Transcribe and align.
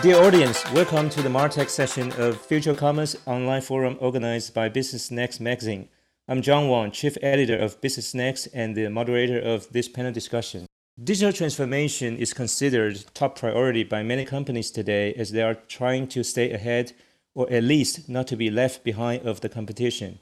Dear 0.00 0.16
audience, 0.16 0.64
welcome 0.72 1.10
to 1.10 1.22
the 1.22 1.28
Martech 1.28 1.68
session 1.68 2.10
of 2.12 2.40
Future 2.40 2.74
Commerce 2.74 3.14
online 3.26 3.60
forum 3.60 3.96
organized 4.00 4.52
by 4.52 4.68
Business 4.68 5.10
Next 5.10 5.38
magazine. 5.38 5.88
I'm 6.26 6.42
John 6.42 6.68
Wang, 6.68 6.90
chief 6.90 7.16
editor 7.22 7.56
of 7.56 7.80
Business 7.80 8.14
Next 8.14 8.46
and 8.48 8.74
the 8.74 8.88
moderator 8.88 9.38
of 9.38 9.70
this 9.72 9.88
panel 9.88 10.10
discussion. 10.10 10.66
Digital 11.02 11.32
transformation 11.32 12.16
is 12.16 12.32
considered 12.32 13.04
top 13.14 13.38
priority 13.38 13.84
by 13.84 14.02
many 14.02 14.24
companies 14.24 14.72
today 14.72 15.14
as 15.14 15.30
they 15.30 15.42
are 15.42 15.54
trying 15.54 16.08
to 16.08 16.24
stay 16.24 16.50
ahead 16.50 16.94
or 17.34 17.48
at 17.52 17.62
least 17.62 18.08
not 18.08 18.26
to 18.26 18.36
be 18.36 18.50
left 18.50 18.82
behind 18.82 19.24
of 19.24 19.40
the 19.40 19.48
competition. 19.48 20.18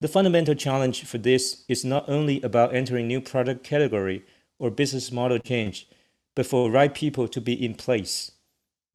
The 0.00 0.08
fundamental 0.08 0.54
challenge 0.54 1.04
for 1.04 1.18
this 1.18 1.64
is 1.66 1.84
not 1.84 2.08
only 2.10 2.42
about 2.42 2.74
entering 2.74 3.08
new 3.08 3.22
product 3.22 3.64
category 3.64 4.24
or 4.58 4.70
business 4.70 5.10
model 5.10 5.38
change, 5.38 5.88
but 6.34 6.46
for 6.46 6.70
right 6.70 6.92
people 6.92 7.26
to 7.28 7.40
be 7.40 7.54
in 7.54 7.74
place. 7.74 8.32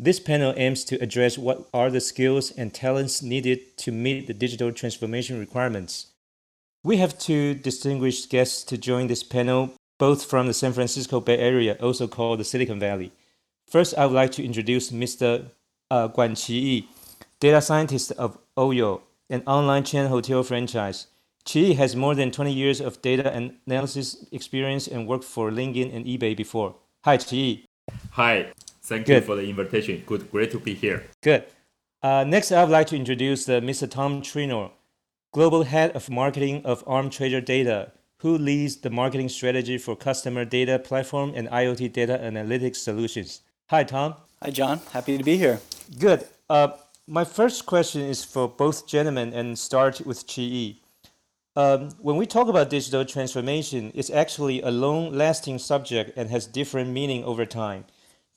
This 0.01 0.21
panel 0.21 0.53
aims 0.55 0.85
to 0.85 1.01
address 1.03 1.37
what 1.37 1.67
are 1.73 1.91
the 1.91 1.99
skills 1.99 2.51
and 2.51 2.73
talents 2.73 3.21
needed 3.21 3.75
to 3.79 3.91
meet 3.91 4.27
the 4.27 4.33
digital 4.33 4.71
transformation 4.71 5.37
requirements. 5.37 6.07
We 6.85 6.97
have 6.97 7.19
two 7.19 7.53
distinguished 7.53 8.29
guests 8.29 8.63
to 8.63 8.77
join 8.77 9.07
this 9.07 9.23
panel, 9.23 9.73
both 9.97 10.23
from 10.23 10.47
the 10.47 10.53
San 10.53 10.71
Francisco 10.71 11.19
Bay 11.19 11.37
Area, 11.37 11.75
also 11.81 12.07
called 12.07 12.39
the 12.39 12.45
Silicon 12.45 12.79
Valley. 12.79 13.11
First, 13.69 13.93
I 13.97 14.05
would 14.05 14.15
like 14.15 14.31
to 14.33 14.45
introduce 14.45 14.89
Mr. 14.89 15.51
Uh, 15.91 16.07
Guan 16.07 16.31
Qiyi, 16.31 16.85
data 17.41 17.59
scientist 17.61 18.13
of 18.13 18.37
Oyo, 18.55 19.01
an 19.29 19.43
online 19.45 19.83
chain 19.83 20.07
hotel 20.07 20.43
franchise. 20.43 21.07
Qiyi 21.45 21.75
has 21.75 21.97
more 21.97 22.15
than 22.15 22.31
20 22.31 22.53
years 22.53 22.79
of 22.79 23.01
data 23.01 23.51
analysis 23.67 24.25
experience 24.31 24.87
and 24.87 25.07
worked 25.07 25.25
for 25.25 25.51
LinkedIn 25.51 25.93
and 25.93 26.05
eBay 26.05 26.37
before. 26.37 26.75
Hi, 27.03 27.17
Qiyi. 27.17 27.65
Hi. 28.11 28.53
Thank 28.89 29.05
Good. 29.05 29.21
you 29.21 29.21
for 29.21 29.35
the 29.35 29.47
invitation. 29.47 30.03
Good, 30.05 30.31
great 30.31 30.51
to 30.51 30.59
be 30.59 30.73
here. 30.73 31.05
Good. 31.21 31.45
Uh, 32.01 32.23
next, 32.27 32.51
I 32.51 32.63
would 32.63 32.71
like 32.71 32.87
to 32.87 32.95
introduce 32.95 33.47
uh, 33.47 33.59
Mr. 33.61 33.89
Tom 33.89 34.23
Treanor, 34.23 34.71
Global 35.31 35.63
Head 35.63 35.95
of 35.95 36.09
Marketing 36.09 36.65
of 36.65 36.83
Arm 36.87 37.11
Treasure 37.11 37.39
Data, 37.39 37.91
who 38.17 38.35
leads 38.35 38.77
the 38.77 38.89
marketing 38.89 39.29
strategy 39.29 39.77
for 39.77 39.95
customer 39.95 40.43
data 40.43 40.79
platform 40.79 41.33
and 41.35 41.47
IoT 41.49 41.93
data 41.93 42.19
analytics 42.21 42.77
solutions. 42.77 43.41
Hi, 43.69 43.83
Tom. 43.83 44.15
Hi, 44.41 44.49
John. 44.49 44.79
Happy 44.91 45.19
to 45.19 45.23
be 45.23 45.37
here. 45.37 45.59
Good. 45.99 46.25
Uh, 46.49 46.69
my 47.05 47.25
first 47.25 47.67
question 47.67 48.01
is 48.01 48.23
for 48.23 48.47
both 48.47 48.87
gentlemen 48.87 49.33
and 49.33 49.59
start 49.59 50.01
with 50.01 50.25
Qiyi. 50.25 50.77
Um, 51.55 51.89
when 51.99 52.17
we 52.17 52.25
talk 52.25 52.47
about 52.47 52.71
digital 52.71 53.05
transformation, 53.05 53.91
it's 53.93 54.09
actually 54.09 54.63
a 54.63 54.71
long 54.71 55.13
lasting 55.13 55.59
subject 55.59 56.17
and 56.17 56.31
has 56.31 56.47
different 56.47 56.89
meaning 56.89 57.23
over 57.23 57.45
time. 57.45 57.85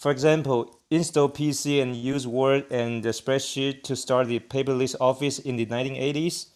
For 0.03 0.11
example, 0.11 0.81
install 0.91 1.29
PC 1.29 1.81
and 1.81 1.95
use 1.95 2.27
Word 2.27 2.67
and 2.73 3.05
the 3.05 3.11
spreadsheet 3.11 3.85
to 3.85 3.95
start 3.95 4.27
the 4.27 4.41
paperless 4.41 4.97
office 5.01 5.39
in 5.39 5.55
the 5.55 5.67
1980s, 5.67 6.49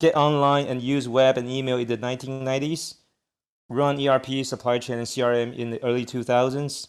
get 0.00 0.16
online 0.16 0.64
and 0.64 0.80
use 0.80 1.06
web 1.06 1.36
and 1.36 1.50
email 1.50 1.76
in 1.76 1.86
the 1.86 1.98
1990s, 1.98 2.94
run 3.68 4.00
ERP, 4.00 4.46
supply 4.46 4.78
chain, 4.78 4.96
and 4.96 5.06
CRM 5.06 5.54
in 5.54 5.68
the 5.68 5.84
early 5.84 6.06
2000s, 6.06 6.88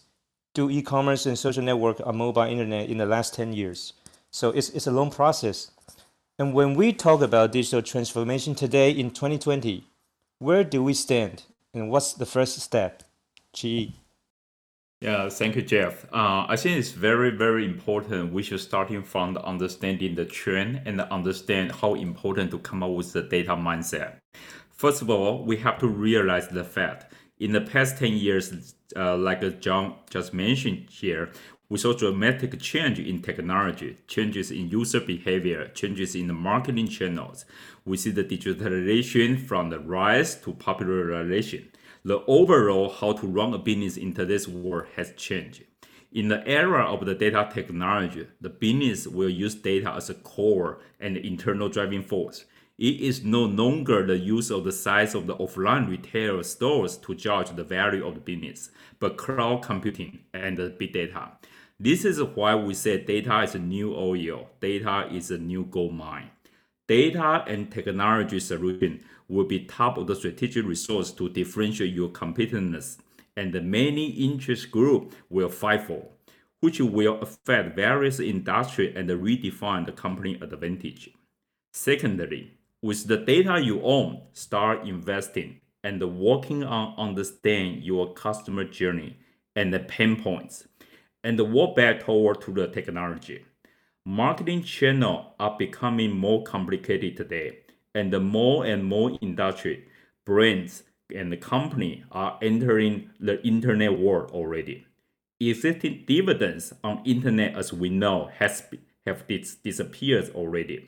do 0.54 0.70
e-commerce 0.70 1.26
and 1.26 1.38
social 1.38 1.62
network 1.62 2.00
on 2.06 2.16
mobile 2.16 2.44
internet 2.44 2.88
in 2.88 2.96
the 2.96 3.04
last 3.04 3.34
10 3.34 3.52
years. 3.52 3.92
So 4.30 4.52
it's, 4.52 4.70
it's 4.70 4.86
a 4.86 4.90
long 4.90 5.10
process. 5.10 5.70
And 6.38 6.54
when 6.54 6.72
we 6.72 6.94
talk 6.94 7.20
about 7.20 7.52
digital 7.52 7.82
transformation 7.82 8.54
today 8.54 8.90
in 8.90 9.10
2020, 9.10 9.84
where 10.38 10.64
do 10.64 10.82
we 10.82 10.94
stand 10.94 11.42
and 11.74 11.90
what's 11.90 12.14
the 12.14 12.24
first 12.24 12.58
step? 12.58 13.02
Qiyi. 13.52 13.92
Yeah, 15.04 15.28
thank 15.28 15.54
you, 15.54 15.60
Jeff. 15.60 16.06
Uh, 16.14 16.46
I 16.48 16.56
think 16.56 16.78
it's 16.78 16.92
very, 16.92 17.30
very 17.30 17.66
important. 17.66 18.32
We 18.32 18.42
should 18.42 18.60
starting 18.60 19.02
from 19.02 19.36
understanding 19.36 20.14
the 20.14 20.24
trend 20.24 20.80
and 20.86 20.98
understand 21.02 21.72
how 21.72 21.92
important 21.92 22.50
to 22.52 22.58
come 22.58 22.82
up 22.82 22.92
with 22.92 23.12
the 23.12 23.20
data 23.20 23.54
mindset. 23.54 24.14
First 24.70 25.02
of 25.02 25.10
all, 25.10 25.44
we 25.44 25.58
have 25.58 25.78
to 25.80 25.88
realize 25.88 26.48
the 26.48 26.64
fact 26.64 27.12
in 27.38 27.52
the 27.52 27.60
past 27.60 27.98
10 27.98 28.14
years, 28.14 28.76
uh, 28.96 29.14
like 29.18 29.60
John 29.60 29.96
just 30.08 30.32
mentioned 30.32 30.88
here, 30.88 31.32
we 31.68 31.76
saw 31.76 31.92
dramatic 31.92 32.58
change 32.58 32.98
in 32.98 33.20
technology, 33.20 33.98
changes 34.06 34.50
in 34.50 34.70
user 34.70 35.00
behavior, 35.00 35.68
changes 35.74 36.14
in 36.14 36.28
the 36.28 36.32
marketing 36.32 36.88
channels. 36.88 37.44
We 37.84 37.98
see 37.98 38.10
the 38.10 38.24
digitalization 38.24 39.38
from 39.38 39.68
the 39.68 39.80
rise 39.80 40.34
to 40.36 40.54
popularization 40.54 41.68
the 42.04 42.22
overall 42.26 42.90
how 42.90 43.12
to 43.12 43.26
run 43.26 43.54
a 43.54 43.58
business 43.58 43.96
in 43.96 44.12
today's 44.12 44.46
world 44.46 44.86
has 44.96 45.12
changed. 45.16 45.64
In 46.12 46.28
the 46.28 46.46
era 46.46 46.84
of 46.84 47.06
the 47.06 47.14
data 47.14 47.48
technology, 47.52 48.28
the 48.40 48.50
business 48.50 49.06
will 49.06 49.30
use 49.30 49.54
data 49.54 49.90
as 49.90 50.10
a 50.10 50.14
core 50.14 50.80
and 51.00 51.16
internal 51.16 51.68
driving 51.68 52.02
force. 52.02 52.44
It 52.76 53.00
is 53.00 53.24
no 53.24 53.44
longer 53.44 54.06
the 54.06 54.18
use 54.18 54.50
of 54.50 54.64
the 54.64 54.72
size 54.72 55.14
of 55.14 55.26
the 55.26 55.34
offline 55.36 55.88
retail 55.88 56.42
stores 56.44 56.98
to 56.98 57.14
judge 57.14 57.50
the 57.56 57.64
value 57.64 58.06
of 58.06 58.14
the 58.14 58.20
business, 58.20 58.70
but 59.00 59.16
cloud 59.16 59.62
computing 59.62 60.20
and 60.34 60.56
big 60.78 60.92
data. 60.92 61.32
This 61.80 62.04
is 62.04 62.22
why 62.22 62.54
we 62.54 62.74
say 62.74 63.02
data 63.02 63.42
is 63.42 63.54
a 63.54 63.58
new 63.58 63.94
oil, 63.96 64.50
data 64.60 65.08
is 65.10 65.30
a 65.30 65.38
new 65.38 65.64
gold 65.64 65.94
mine. 65.94 66.30
Data 66.86 67.44
and 67.46 67.70
technology 67.70 68.38
solution 68.38 69.02
will 69.28 69.44
be 69.44 69.64
top 69.64 69.96
of 69.96 70.06
the 70.06 70.14
strategic 70.14 70.66
resource 70.66 71.10
to 71.12 71.30
differentiate 71.30 71.94
your 71.94 72.10
competitiveness, 72.10 72.98
and 73.36 73.54
many 73.70 74.10
interest 74.10 74.70
groups 74.70 75.16
will 75.30 75.48
fight 75.48 75.82
for, 75.82 76.06
which 76.60 76.80
will 76.80 77.18
affect 77.22 77.74
various 77.74 78.20
industry 78.20 78.94
and 78.94 79.08
redefine 79.08 79.86
the 79.86 79.92
company 79.92 80.38
advantage. 80.42 81.10
Secondly, 81.72 82.58
with 82.82 83.06
the 83.06 83.16
data 83.16 83.58
you 83.62 83.80
own, 83.82 84.20
start 84.34 84.86
investing 84.86 85.60
and 85.82 86.02
working 86.18 86.64
on 86.64 86.94
understand 86.98 87.82
your 87.82 88.12
customer 88.12 88.64
journey 88.64 89.16
and 89.56 89.72
the 89.72 89.78
pain 89.78 90.22
points, 90.22 90.68
and 91.22 91.40
work 91.52 91.76
back 91.76 92.04
toward 92.04 92.42
to 92.42 92.52
the 92.52 92.68
technology. 92.68 93.42
Marketing 94.06 94.62
channels 94.62 95.28
are 95.40 95.56
becoming 95.56 96.14
more 96.14 96.42
complicated 96.42 97.16
today 97.16 97.60
and 97.94 98.12
the 98.12 98.20
more 98.20 98.66
and 98.66 98.84
more 98.84 99.16
industry, 99.22 99.88
brands, 100.26 100.82
and 101.14 101.40
company 101.40 102.04
are 102.12 102.38
entering 102.42 103.08
the 103.18 103.42
internet 103.46 103.98
world 103.98 104.30
already. 104.32 104.86
Existing 105.40 106.04
dividends 106.06 106.74
on 106.84 107.00
internet, 107.06 107.56
as 107.56 107.72
we 107.72 107.88
know, 107.88 108.28
has 108.38 108.64
have 109.06 109.26
dis- 109.26 109.54
disappeared 109.54 110.30
already, 110.34 110.86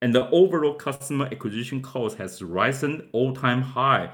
and 0.00 0.14
the 0.14 0.30
overall 0.30 0.74
customer 0.74 1.26
acquisition 1.32 1.82
cost 1.82 2.16
has 2.18 2.42
risen 2.42 3.08
all-time 3.10 3.62
high 3.62 4.12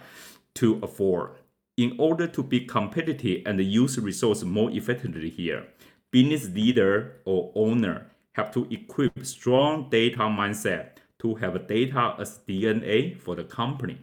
to 0.54 0.81
afford. 0.82 1.32
In 1.76 1.97
order 1.98 2.26
to 2.26 2.42
be 2.42 2.60
competitive 2.60 3.42
and 3.44 3.60
use 3.60 3.98
resource 3.98 4.42
more 4.42 4.70
effectively 4.70 5.28
here, 5.28 5.66
business 6.10 6.48
leader 6.48 7.20
or 7.26 7.53
owner 7.54 8.06
have 8.38 8.53
to 8.53 8.66
equip 8.71 9.26
strong 9.26 9.88
data 9.91 10.25
mindset 10.41 10.99
to 11.19 11.34
have 11.34 11.66
data 11.66 12.15
as 12.19 12.38
DNA 12.49 13.21
for 13.21 13.34
the 13.34 13.43
company 13.43 13.99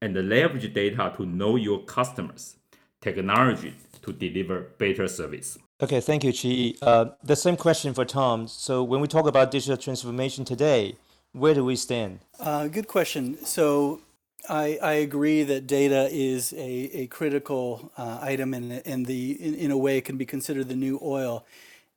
and 0.00 0.14
leverage 0.28 0.72
data 0.72 1.12
to 1.16 1.26
know 1.26 1.56
your 1.56 1.80
customers, 1.84 2.56
technology 3.00 3.74
to 4.02 4.12
deliver 4.12 4.60
better 4.78 5.08
service. 5.08 5.58
Okay, 5.82 6.00
thank 6.00 6.22
you, 6.22 6.32
Chi. 6.32 6.74
Uh, 6.80 7.06
the 7.24 7.34
same 7.34 7.56
question 7.56 7.92
for 7.92 8.04
Tom. 8.04 8.46
So, 8.46 8.84
when 8.84 9.00
we 9.00 9.08
talk 9.08 9.26
about 9.26 9.50
digital 9.50 9.76
transformation 9.76 10.44
today, 10.44 10.96
where 11.32 11.54
do 11.54 11.64
we 11.64 11.74
stand? 11.74 12.20
Uh, 12.38 12.68
good 12.68 12.86
question. 12.86 13.44
So, 13.44 14.00
I, 14.48 14.78
I 14.82 14.92
agree 15.08 15.42
that 15.44 15.66
data 15.66 16.08
is 16.10 16.52
a, 16.52 17.02
a 17.02 17.06
critical 17.08 17.92
uh, 17.96 18.18
item 18.22 18.54
and, 18.54 18.82
and 18.84 19.06
the 19.06 19.32
in, 19.32 19.54
in 19.54 19.70
a 19.72 19.78
way 19.78 20.00
can 20.00 20.16
be 20.16 20.26
considered 20.26 20.68
the 20.68 20.76
new 20.76 21.00
oil. 21.02 21.44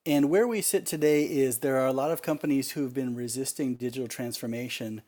And 0.06 0.30
where 0.30 0.48
we 0.48 0.62
sit 0.62 0.86
today 0.86 1.24
is 1.24 1.60
there 1.60 1.78
are 1.78 1.88
a 1.88 1.94
lot 1.94 2.12
of 2.12 2.22
companies 2.22 2.72
who've 2.72 2.94
been 2.94 3.16
resisting 3.16 3.74
digital 3.75 4.07
transformation, 4.07 5.02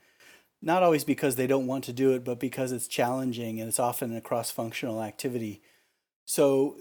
not 0.59 0.81
always 0.81 1.03
because 1.03 1.35
they 1.35 1.45
don't 1.45 1.67
want 1.67 1.83
to 1.83 1.93
do 1.93 2.13
it, 2.13 2.23
but 2.23 2.39
because 2.39 2.71
it's 2.71 2.87
challenging 2.87 3.59
and 3.59 3.69
it's 3.69 3.79
often 3.79 4.15
a 4.15 4.21
cross 4.21 4.49
functional 4.49 5.03
activity. 5.03 5.61
So 6.25 6.77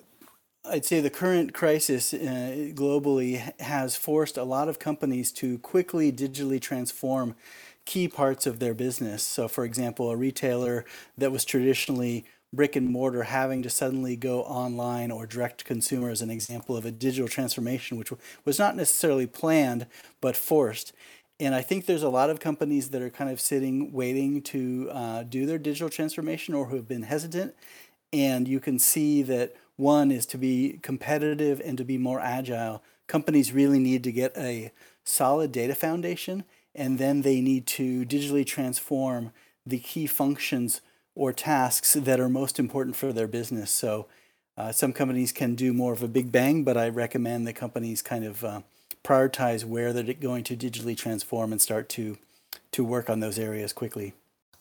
I'd 0.64 0.86
say 0.86 1.00
the 1.00 1.10
current 1.10 1.52
crisis 1.52 2.14
uh, 2.14 2.70
globally 2.74 3.52
has 3.60 3.96
forced 3.96 4.38
a 4.38 4.44
lot 4.44 4.68
of 4.68 4.78
companies 4.78 5.30
to 5.32 5.58
quickly 5.58 6.10
digitally 6.10 6.60
transform 6.60 7.36
key 7.84 8.08
parts 8.08 8.46
of 8.46 8.58
their 8.58 8.74
business. 8.74 9.22
So, 9.22 9.46
for 9.46 9.64
example, 9.64 10.10
a 10.10 10.16
retailer 10.16 10.86
that 11.18 11.30
was 11.30 11.44
traditionally 11.44 12.24
brick 12.56 12.74
and 12.74 12.88
mortar 12.88 13.24
having 13.24 13.62
to 13.62 13.70
suddenly 13.70 14.16
go 14.16 14.42
online 14.42 15.10
or 15.10 15.26
direct 15.26 15.58
to 15.58 15.64
consumer 15.64 16.10
as 16.10 16.22
an 16.22 16.30
example 16.30 16.76
of 16.76 16.84
a 16.84 16.90
digital 16.90 17.28
transformation, 17.28 17.98
which 17.98 18.12
was 18.44 18.58
not 18.58 18.74
necessarily 18.74 19.26
planned 19.26 19.86
but 20.20 20.36
forced. 20.36 20.92
And 21.38 21.54
I 21.54 21.60
think 21.60 21.84
there's 21.84 22.02
a 22.02 22.08
lot 22.08 22.30
of 22.30 22.40
companies 22.40 22.90
that 22.90 23.02
are 23.02 23.10
kind 23.10 23.30
of 23.30 23.40
sitting 23.40 23.92
waiting 23.92 24.40
to 24.42 24.88
uh, 24.90 25.22
do 25.22 25.44
their 25.44 25.58
digital 25.58 25.90
transformation 25.90 26.54
or 26.54 26.66
who 26.66 26.76
have 26.76 26.88
been 26.88 27.02
hesitant. 27.02 27.54
And 28.12 28.48
you 28.48 28.58
can 28.58 28.78
see 28.78 29.22
that 29.22 29.54
one 29.76 30.10
is 30.10 30.24
to 30.26 30.38
be 30.38 30.80
competitive 30.82 31.60
and 31.62 31.76
to 31.76 31.84
be 31.84 31.98
more 31.98 32.20
agile 32.20 32.82
companies 33.06 33.52
really 33.52 33.78
need 33.78 34.02
to 34.04 34.12
get 34.12 34.36
a 34.36 34.72
solid 35.04 35.52
data 35.52 35.74
foundation 35.74 36.44
and 36.74 36.98
then 36.98 37.22
they 37.22 37.40
need 37.40 37.66
to 37.66 38.04
digitally 38.04 38.44
transform 38.44 39.32
the 39.64 39.78
key 39.78 40.06
functions 40.06 40.80
or 41.16 41.32
tasks 41.32 41.94
that 41.94 42.20
are 42.20 42.28
most 42.28 42.60
important 42.60 42.94
for 42.94 43.12
their 43.12 43.26
business. 43.26 43.70
So 43.70 44.06
uh, 44.56 44.70
some 44.70 44.92
companies 44.92 45.32
can 45.32 45.54
do 45.54 45.72
more 45.72 45.92
of 45.92 46.02
a 46.02 46.08
big 46.08 46.30
bang, 46.30 46.62
but 46.62 46.76
I 46.76 46.88
recommend 46.88 47.46
that 47.46 47.54
companies 47.54 48.02
kind 48.02 48.24
of 48.24 48.44
uh, 48.44 48.60
prioritize 49.02 49.64
where 49.64 49.92
they're 49.92 50.14
going 50.14 50.44
to 50.44 50.56
digitally 50.56 50.96
transform 50.96 51.50
and 51.52 51.60
start 51.60 51.88
to 51.90 52.18
to 52.72 52.84
work 52.84 53.08
on 53.08 53.20
those 53.20 53.38
areas 53.38 53.72
quickly. 53.72 54.12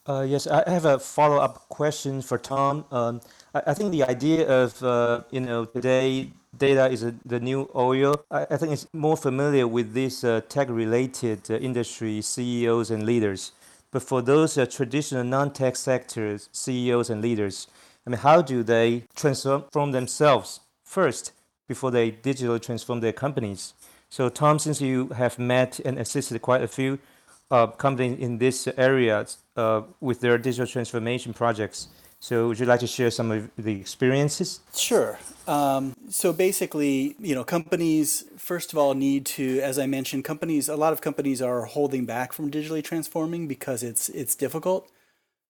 Uh, 0.07 0.25
yes, 0.27 0.47
I 0.47 0.69
have 0.69 0.85
a 0.85 0.99
follow-up 0.99 1.67
question 1.67 2.21
for 2.21 2.37
Tom. 2.37 2.85
Um, 2.91 3.21
I, 3.53 3.63
I 3.67 3.73
think 3.73 3.91
the 3.91 4.03
idea 4.03 4.47
of 4.47 4.81
uh, 4.83 5.23
you 5.31 5.41
know 5.41 5.65
today 5.65 6.31
data 6.57 6.87
is 6.89 7.03
a, 7.03 7.15
the 7.25 7.39
new 7.39 7.69
oil. 7.75 8.15
I, 8.31 8.45
I 8.51 8.57
think 8.57 8.71
it's 8.71 8.87
more 8.93 9.17
familiar 9.17 9.67
with 9.67 9.93
these 9.93 10.23
uh, 10.23 10.41
tech-related 10.47 11.49
uh, 11.49 11.55
industry 11.55 12.21
CEOs 12.21 12.91
and 12.91 13.03
leaders. 13.05 13.51
But 13.95 14.03
for 14.03 14.21
those 14.21 14.57
uh, 14.57 14.65
traditional 14.65 15.23
non-tech 15.23 15.77
sectors 15.77 16.49
CEOs 16.51 17.09
and 17.09 17.21
leaders, 17.21 17.67
I 18.05 18.09
mean, 18.09 18.19
how 18.19 18.41
do 18.41 18.61
they 18.61 19.05
transform 19.15 19.93
themselves 19.93 20.59
first 20.83 21.31
before 21.69 21.91
they 21.91 22.11
digitally 22.11 22.61
transform 22.61 22.99
their 22.99 23.13
companies? 23.13 23.73
So, 24.09 24.27
Tom, 24.27 24.59
since 24.59 24.81
you 24.81 25.07
have 25.15 25.39
met 25.39 25.79
and 25.79 25.97
assisted 25.97 26.41
quite 26.41 26.61
a 26.61 26.67
few 26.67 26.99
uh, 27.49 27.67
companies 27.67 28.19
in 28.19 28.37
this 28.37 28.67
area 28.75 29.27
uh, 29.55 29.83
with 30.01 30.19
their 30.19 30.37
digital 30.39 30.67
transformation 30.67 31.33
projects, 31.33 31.87
so 32.25 32.47
would 32.47 32.57
you 32.57 32.65
like 32.65 32.79
to 32.79 32.87
share 32.87 33.11
some 33.11 33.29
of 33.29 33.51
the 33.55 33.79
experiences? 33.79 34.59
Sure. 34.75 35.19
Um, 35.47 35.95
so 36.09 36.33
basically, 36.33 37.15
you 37.19 37.35
know, 37.35 37.43
companies 37.43 38.23
first 38.35 38.73
of 38.73 38.79
all 38.79 38.95
need 38.95 39.27
to, 39.37 39.59
as 39.59 39.77
I 39.77 39.85
mentioned, 39.85 40.25
companies. 40.25 40.67
A 40.67 40.75
lot 40.75 40.91
of 40.91 41.01
companies 41.01 41.39
are 41.39 41.65
holding 41.65 42.07
back 42.07 42.33
from 42.33 42.49
digitally 42.49 42.83
transforming 42.83 43.47
because 43.47 43.83
it's 43.83 44.09
it's 44.09 44.33
difficult. 44.33 44.89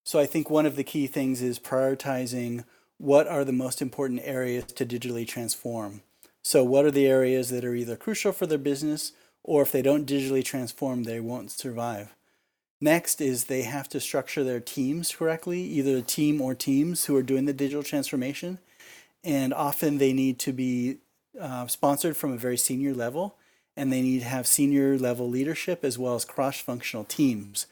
So 0.04 0.20
I 0.20 0.26
think 0.26 0.50
one 0.50 0.66
of 0.66 0.76
the 0.76 0.84
key 0.84 1.08
things 1.08 1.42
is 1.42 1.60
prioritizing 1.60 2.66
what 2.98 3.26
are 3.26 3.46
the 3.46 3.54
most 3.54 3.82
important 3.82 4.20
areas 4.26 4.66
to 4.74 4.86
digitally 4.86 5.26
transform. 5.26 6.02
So 6.44 6.66
what 6.66 6.84
are 6.84 6.92
the 6.92 7.08
areas 7.08 7.52
that 7.52 7.64
are 7.64 7.74
either 7.74 7.96
crucial 7.96 8.34
for 8.34 8.48
their 8.48 8.58
business 8.58 9.14
or 9.44 9.62
if 9.62 9.72
they 9.72 9.82
don't 9.82 10.06
digitally 10.06 10.44
transform, 10.44 11.04
they 11.04 11.22
won't 11.22 11.52
survive. 11.52 12.14
Next 12.82 13.22
is 13.22 13.46
they 13.46 13.64
have 13.64 13.88
to 13.90 14.00
structure 14.00 14.44
their 14.44 14.60
teams 14.60 15.16
correctly, 15.16 15.62
either 15.62 15.98
a 15.98 16.02
team 16.02 16.42
or 16.42 16.54
teams 16.54 17.06
who 17.06 17.16
are 17.16 17.24
doing 17.24 17.46
the 17.46 17.54
digital 17.54 17.84
transformation. 17.84 18.60
And 19.24 19.54
often 19.54 19.98
they 19.98 20.14
need 20.14 20.40
to 20.40 20.54
be 20.54 20.98
uh, 21.40 21.68
sponsored 21.68 22.18
from 22.18 22.32
a 22.32 22.38
very 22.38 22.58
senior 22.58 22.94
level, 22.94 23.36
and 23.76 23.92
they 23.92 24.02
need 24.02 24.20
to 24.20 24.26
have 24.26 24.46
senior 24.46 24.98
level 24.98 25.30
leadership 25.30 25.84
as 25.84 25.98
well 25.98 26.16
as 26.16 26.26
cross 26.26 26.60
functional 26.60 27.06
teams 27.06 27.66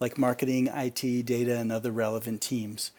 like 0.00 0.16
marketing, 0.16 0.68
IT, 0.68 1.26
data, 1.26 1.58
and 1.58 1.70
other 1.70 1.92
relevant 1.92 2.40
teams. 2.40 2.90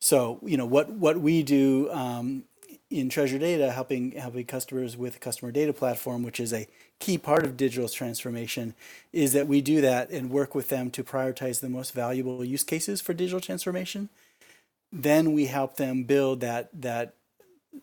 So, 0.00 0.38
you 0.42 0.56
know, 0.56 0.66
what, 0.66 0.90
what 0.90 1.18
we 1.18 1.42
do 1.42 1.90
um, 1.90 2.44
in 2.90 3.08
Treasure 3.08 3.38
Data, 3.38 3.72
helping 3.72 4.12
helping 4.12 4.44
customers 4.44 4.96
with 4.96 5.20
customer 5.20 5.50
data 5.50 5.72
platform, 5.72 6.22
which 6.22 6.38
is 6.38 6.52
a 6.52 6.68
key 7.02 7.18
part 7.18 7.44
of 7.44 7.56
digital 7.56 7.88
transformation, 7.88 8.74
is 9.12 9.32
that 9.32 9.48
we 9.48 9.60
do 9.60 9.80
that 9.80 10.08
and 10.10 10.30
work 10.30 10.54
with 10.54 10.68
them 10.68 10.88
to 10.92 11.02
prioritize 11.02 11.60
the 11.60 11.68
most 11.68 11.92
valuable 11.92 12.44
use 12.44 12.62
cases 12.62 13.00
for 13.00 13.12
digital 13.12 13.40
transformation. 13.40 14.08
Then 14.92 15.32
we 15.32 15.46
help 15.46 15.76
them 15.76 16.04
build 16.04 16.40
that 16.42 16.68
that 16.80 17.14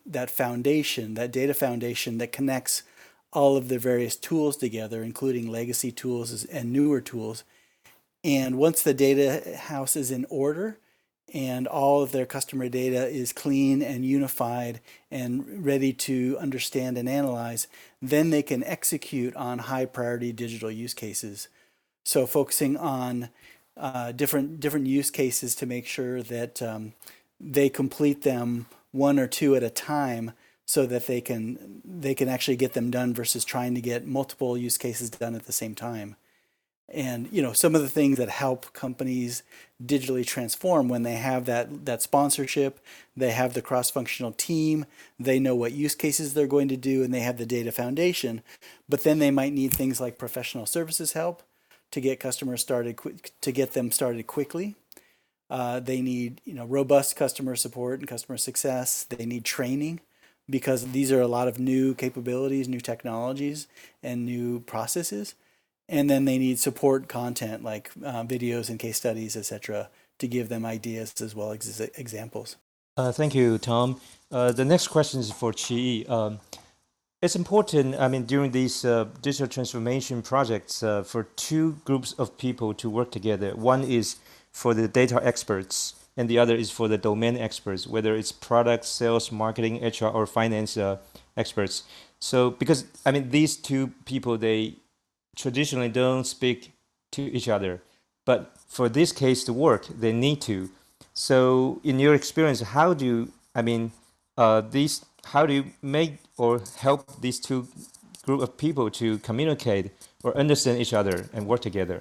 that 0.06 0.30
foundation, 0.30 1.14
that 1.14 1.32
data 1.32 1.52
foundation 1.52 2.16
that 2.16 2.32
connects 2.32 2.82
all 3.30 3.58
of 3.58 3.68
the 3.68 3.78
various 3.78 4.16
tools 4.16 4.56
together, 4.56 5.02
including 5.02 5.50
legacy 5.50 5.92
tools 5.92 6.46
and 6.46 6.72
newer 6.72 7.02
tools. 7.02 7.44
And 8.24 8.56
once 8.56 8.80
the 8.82 8.94
data 8.94 9.56
house 9.56 9.96
is 9.96 10.10
in 10.10 10.24
order, 10.30 10.78
and 11.32 11.66
all 11.66 12.02
of 12.02 12.12
their 12.12 12.26
customer 12.26 12.68
data 12.68 13.06
is 13.06 13.32
clean 13.32 13.82
and 13.82 14.04
unified 14.04 14.80
and 15.10 15.64
ready 15.64 15.92
to 15.92 16.36
understand 16.38 16.98
and 16.98 17.08
analyze, 17.08 17.66
then 18.00 18.30
they 18.30 18.42
can 18.42 18.64
execute 18.64 19.34
on 19.36 19.58
high 19.58 19.84
priority 19.84 20.32
digital 20.32 20.70
use 20.70 20.94
cases. 20.94 21.48
So 22.04 22.26
focusing 22.26 22.76
on 22.76 23.30
uh, 23.76 24.12
different 24.12 24.60
different 24.60 24.86
use 24.86 25.10
cases 25.10 25.54
to 25.56 25.66
make 25.66 25.86
sure 25.86 26.22
that 26.22 26.60
um, 26.60 26.92
they 27.38 27.68
complete 27.68 28.22
them 28.22 28.66
one 28.92 29.18
or 29.18 29.26
two 29.26 29.54
at 29.54 29.62
a 29.62 29.70
time 29.70 30.32
so 30.66 30.86
that 30.86 31.06
they 31.06 31.20
can 31.20 31.80
they 31.84 32.14
can 32.14 32.28
actually 32.28 32.56
get 32.56 32.74
them 32.74 32.90
done 32.90 33.14
versus 33.14 33.44
trying 33.44 33.74
to 33.74 33.80
get 33.80 34.06
multiple 34.06 34.56
use 34.58 34.76
cases 34.76 35.10
done 35.10 35.34
at 35.34 35.46
the 35.46 35.52
same 35.52 35.74
time 35.74 36.16
and 36.92 37.28
you 37.30 37.40
know 37.42 37.52
some 37.52 37.74
of 37.74 37.82
the 37.82 37.88
things 37.88 38.18
that 38.18 38.28
help 38.28 38.72
companies 38.72 39.42
digitally 39.84 40.26
transform 40.26 40.88
when 40.88 41.02
they 41.02 41.14
have 41.14 41.46
that 41.46 41.86
that 41.86 42.02
sponsorship 42.02 42.80
they 43.16 43.30
have 43.30 43.54
the 43.54 43.62
cross 43.62 43.90
functional 43.90 44.32
team 44.32 44.84
they 45.18 45.38
know 45.38 45.54
what 45.54 45.72
use 45.72 45.94
cases 45.94 46.32
they're 46.32 46.46
going 46.46 46.68
to 46.68 46.76
do 46.76 47.02
and 47.02 47.12
they 47.12 47.20
have 47.20 47.36
the 47.36 47.46
data 47.46 47.70
foundation. 47.70 48.42
But 48.88 49.02
then 49.04 49.18
they 49.18 49.30
might 49.30 49.52
need 49.52 49.72
things 49.72 50.00
like 50.00 50.18
professional 50.18 50.66
services 50.66 51.12
help 51.12 51.42
to 51.90 52.00
get 52.00 52.20
customers 52.20 52.62
started 52.62 52.98
to 53.40 53.52
get 53.52 53.72
them 53.72 53.90
started 53.90 54.26
quickly. 54.26 54.76
Uh, 55.48 55.80
they 55.80 56.00
need 56.00 56.40
you 56.44 56.54
know 56.54 56.64
robust 56.64 57.16
customer 57.16 57.56
support 57.56 58.00
and 58.00 58.08
customer 58.08 58.38
success. 58.38 59.04
They 59.04 59.26
need 59.26 59.44
training 59.44 60.00
because 60.48 60.92
these 60.92 61.12
are 61.12 61.20
a 61.20 61.28
lot 61.28 61.48
of 61.48 61.58
new 61.58 61.94
capabilities 61.94 62.68
new 62.68 62.80
technologies 62.80 63.68
and 64.02 64.24
new 64.24 64.60
processes 64.60 65.34
and 65.90 66.08
then 66.08 66.24
they 66.24 66.38
need 66.38 66.58
support 66.58 67.08
content 67.08 67.64
like 67.64 67.90
uh, 68.04 68.22
videos 68.22 68.70
and 68.70 68.78
case 68.78 68.96
studies, 68.96 69.36
etc., 69.36 69.88
to 70.18 70.28
give 70.28 70.48
them 70.48 70.64
ideas 70.64 71.12
as 71.20 71.34
well 71.34 71.50
as 71.52 71.80
examples. 71.96 72.56
Uh, 72.96 73.10
thank 73.10 73.34
you, 73.34 73.58
Tom. 73.58 74.00
Uh, 74.30 74.52
the 74.52 74.64
next 74.64 74.88
question 74.88 75.20
is 75.20 75.32
for 75.32 75.52
Chi. 75.52 76.04
Um, 76.08 76.38
it's 77.20 77.36
important, 77.36 77.96
I 77.98 78.08
mean, 78.08 78.24
during 78.24 78.52
these 78.52 78.84
uh, 78.84 79.06
digital 79.20 79.46
transformation 79.46 80.22
projects, 80.22 80.82
uh, 80.82 81.02
for 81.02 81.24
two 81.36 81.76
groups 81.84 82.12
of 82.14 82.38
people 82.38 82.72
to 82.74 82.88
work 82.88 83.10
together. 83.10 83.54
One 83.54 83.82
is 83.82 84.16
for 84.52 84.72
the 84.72 84.88
data 84.88 85.20
experts, 85.22 85.94
and 86.16 86.30
the 86.30 86.38
other 86.38 86.54
is 86.54 86.70
for 86.70 86.88
the 86.88 86.96
domain 86.96 87.36
experts, 87.36 87.86
whether 87.86 88.14
it's 88.14 88.32
product, 88.32 88.84
sales, 88.84 89.30
marketing, 89.32 89.84
HR, 89.84 90.06
or 90.06 90.26
finance 90.26 90.76
uh, 90.76 90.98
experts. 91.36 91.82
So, 92.20 92.50
because 92.50 92.84
I 93.04 93.10
mean, 93.10 93.30
these 93.30 93.56
two 93.56 93.88
people 94.04 94.38
they 94.38 94.76
traditionally 95.36 95.88
don't 95.88 96.24
speak 96.24 96.72
to 97.12 97.22
each 97.22 97.48
other. 97.48 97.82
But 98.24 98.54
for 98.68 98.88
this 98.88 99.12
case 99.12 99.44
to 99.44 99.52
work, 99.52 99.86
they 99.86 100.12
need 100.12 100.40
to. 100.42 100.70
So, 101.14 101.80
in 101.82 101.98
your 101.98 102.14
experience, 102.14 102.60
how 102.60 102.94
do 102.94 103.04
you, 103.04 103.32
I 103.54 103.62
mean, 103.62 103.92
uh, 104.36 104.60
these, 104.60 105.04
how 105.24 105.46
do 105.46 105.52
you 105.52 105.64
make 105.82 106.18
or 106.36 106.62
help 106.78 107.20
these 107.20 107.40
two 107.40 107.66
group 108.22 108.40
of 108.42 108.56
people 108.56 108.90
to 108.90 109.18
communicate 109.18 109.90
or 110.22 110.36
understand 110.36 110.80
each 110.80 110.92
other 110.92 111.26
and 111.32 111.46
work 111.46 111.60
together? 111.60 112.00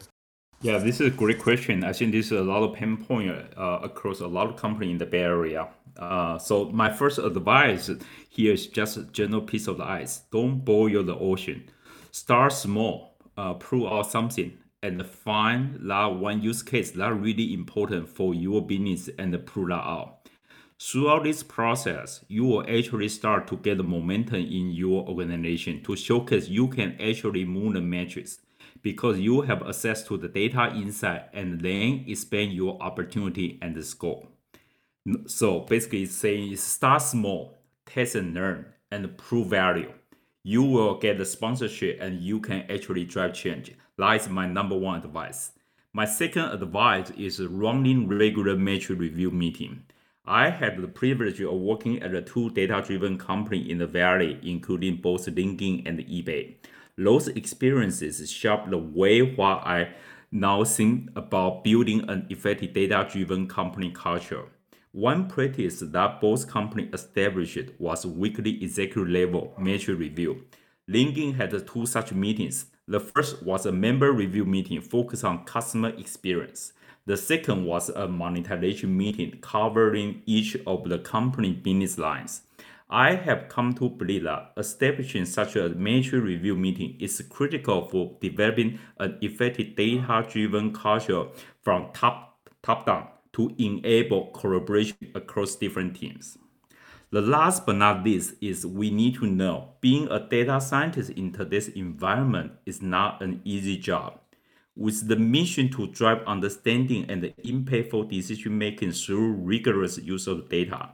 Yeah, 0.62 0.78
this 0.78 1.00
is 1.00 1.08
a 1.08 1.16
great 1.16 1.40
question. 1.40 1.84
I 1.86 1.94
think 1.94 2.12
this 2.12 2.28
is 2.28 2.34
a 2.34 2.44
lot 2.44 2.64
of 2.64 2.76
pain 2.76 2.98
point 2.98 3.32
uh, 3.58 3.80
across 3.82 4.20
a 4.20 4.28
lot 4.28 4.48
of 4.48 4.58
company 4.58 4.92
in 4.92 4.98
the 4.98 5.06
Bay 5.06 5.22
Area. 5.22 5.70
Uh, 5.98 6.38
so 6.38 6.66
my 6.66 6.92
first 6.92 7.18
advice 7.18 7.90
here 8.30 8.54
is 8.54 8.68
just 8.68 8.98
a 8.98 9.04
general 9.04 9.42
piece 9.42 9.68
of 9.68 9.78
the 9.78 9.86
ice. 9.86 10.22
Don't 10.32 10.60
boil 10.60 11.04
the 11.04 11.16
ocean. 11.16 11.70
Start 12.12 12.52
small 12.54 13.09
uh, 13.39 13.53
prove 13.53 13.91
out 13.91 14.12
something 14.12 14.51
and 14.84 15.05
find 15.05 15.79
that 15.89 16.05
one 16.05 16.41
use 16.41 16.62
case 16.62 16.91
that 16.91 17.13
really 17.13 17.53
important 17.53 18.10
for 18.10 18.34
your 18.34 18.65
business 18.65 19.10
and 19.17 19.46
prove 19.46 19.69
that 19.69 19.75
out. 19.75 20.29
Throughout 20.81 21.24
this 21.24 21.43
process, 21.43 22.24
you 22.27 22.43
will 22.46 22.62
actually 22.62 23.10
start 23.10 23.48
to 23.48 23.58
get 23.58 23.77
momentum 23.77 24.41
in 24.41 24.72
your 24.72 25.08
organization 25.08 25.84
to 25.84 25.96
showcase 25.96 26.48
you 26.48 26.67
can 26.67 27.00
actually 27.01 27.46
move 27.46 27.74
the 27.74 27.81
metrics 27.81 28.39
because 28.81 29.19
you 29.19 29.41
have 29.41 29.62
access 29.63 30.03
to 30.03 30.17
the 30.17 30.29
data 30.29 30.74
inside 30.75 31.25
and 31.34 31.62
then 31.62 32.05
expand 32.08 32.53
your 32.53 32.81
opportunity 32.81 33.58
and 33.62 33.75
the 33.75 33.84
scope. 33.84 34.25
So 35.27 35.62
basically 35.62 36.03
it's 36.03 36.15
saying 36.15 36.55
start 36.58 37.01
small, 37.01 37.58
test 37.86 38.15
and 38.15 38.34
learn, 38.34 38.65
and 38.91 39.17
prove 39.17 39.48
value 39.48 39.91
you 40.43 40.63
will 40.63 40.98
get 40.98 41.17
the 41.17 41.25
sponsorship 41.25 41.98
and 42.01 42.22
you 42.22 42.39
can 42.39 42.63
actually 42.69 43.05
drive 43.05 43.34
change. 43.34 43.74
That 43.98 44.22
is 44.22 44.29
my 44.29 44.48
number 44.48 44.77
one 44.77 45.01
advice. 45.01 45.51
My 45.91 46.05
second 46.05 46.46
advice 46.51 47.10
is 47.17 47.41
running 47.41 48.08
regular 48.08 48.55
metric 48.55 49.00
review 49.00 49.31
meeting. 49.31 49.84
I 50.25 50.51
had 50.51 50.77
the 50.77 50.88
privilege 50.88 51.41
of 51.41 51.53
working 51.53 52.01
at 52.03 52.13
a 52.13 52.22
two 52.22 52.51
data-driven 52.51 53.17
company 53.17 53.69
in 53.69 53.79
the 53.79 53.88
Valley, 53.88 54.39
including 54.43 54.98
both 54.98 55.25
LinkedIn 55.25 55.88
and 55.88 56.00
eBay. 56.00 56.55
Those 56.98 57.29
experiences 57.29 58.29
shaped 58.31 58.69
the 58.69 58.77
way 58.77 59.22
what 59.22 59.65
I 59.65 59.96
now 60.31 60.63
think 60.63 61.10
about 61.15 61.63
building 61.63 62.08
an 62.08 62.27
effective 62.29 62.74
data-driven 62.74 63.48
company 63.48 63.89
culture. 63.91 64.46
One 64.91 65.27
practice 65.27 65.81
that 65.81 66.19
both 66.19 66.48
companies 66.48 66.89
established 66.96 67.60
was 67.77 68.08
weekly 68.08 68.63
executive 68.63 69.08
level 69.08 69.53
metric 69.60 70.00
review. 70.00 70.46
LinkedIn 70.89 71.36
had 71.36 71.67
two 71.67 71.86
such 71.86 72.12
meetings. 72.12 72.65
The 72.88 73.00
first 73.00 73.43
was 73.43 73.67
a 73.67 73.72
member 73.72 74.12
review 74.12 74.46
meeting 74.46 74.81
focused 74.81 75.24
on 75.24 75.46
customer 75.46 75.89
experience. 75.89 76.74
The 77.05 77.17
second 77.17 77.65
was 77.65 77.89
a 77.89 78.08
monetization 78.08 78.98
meeting 78.98 79.38
covering 79.41 80.24
each 80.25 80.58
of 80.65 80.89
the 80.89 80.98
company 80.98 81.53
business 81.53 82.00
lines. 82.00 82.41
I 82.89 83.13
have 83.13 83.48
come 83.48 83.74
to 83.74 83.89
believe 83.89 84.24
that 84.24 84.53
establishing 84.58 85.25
such 85.25 85.55
a 85.55 85.69
major 85.69 86.19
review 86.19 86.55
meeting 86.55 86.98
is 87.00 87.24
critical 87.29 87.88
for 87.88 88.17
developing 88.19 88.79
an 88.98 89.19
effective 89.22 89.75
data-driven 89.75 90.74
culture 90.74 91.25
from 91.62 91.89
top, 91.93 92.39
top 92.63 92.88
down 92.88 93.10
to 93.39 93.55
enable 93.58 94.25
collaboration 94.31 94.98
across 95.15 95.55
different 95.55 95.96
teams. 95.96 96.38
The 97.10 97.22
last 97.22 97.65
but 97.65 97.77
not 97.77 98.03
least 98.03 98.34
is 98.41 98.65
we 98.65 98.91
need 98.91 99.15
to 99.15 99.27
know 99.27 99.75
being 99.79 100.10
a 100.12 100.19
data 100.19 100.60
scientist 100.60 101.12
in 101.12 101.31
today's 101.31 101.69
environment 101.69 102.51
is 102.65 102.81
not 102.81 103.24
an 103.24 103.39
easy 103.46 103.77
job. 103.77 104.19
With 104.75 105.08
the 105.08 105.15
mission 105.15 105.69
to 105.72 105.88
drive 105.88 106.22
understanding 106.27 107.10
and 107.10 107.24
impactful 107.24 108.10
decision 108.10 108.58
making 108.58 108.91
through 108.91 109.31
rigorous 109.36 109.98
use 109.98 110.27
of 110.27 110.50
data, 110.50 110.89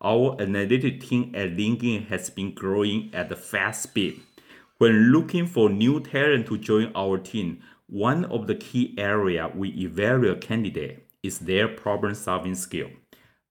our 0.00 0.40
analytic 0.40 1.02
team 1.02 1.34
at 1.34 1.50
LinkedIn 1.50 2.08
has 2.08 2.30
been 2.30 2.54
growing 2.54 3.10
at 3.12 3.30
a 3.30 3.36
fast 3.36 3.82
speed. 3.82 4.22
When 4.78 5.12
looking 5.12 5.46
for 5.46 5.68
new 5.68 6.00
talent 6.00 6.46
to 6.46 6.56
join 6.56 6.92
our 6.94 7.18
team, 7.18 7.60
one 7.88 8.24
of 8.24 8.46
the 8.46 8.54
key 8.54 8.94
areas 8.96 9.52
we 9.54 9.68
evaluate 9.72 10.40
candidate 10.40 11.06
is 11.22 11.38
their 11.40 11.68
problem 11.68 12.14
solving 12.14 12.54
skill 12.54 12.88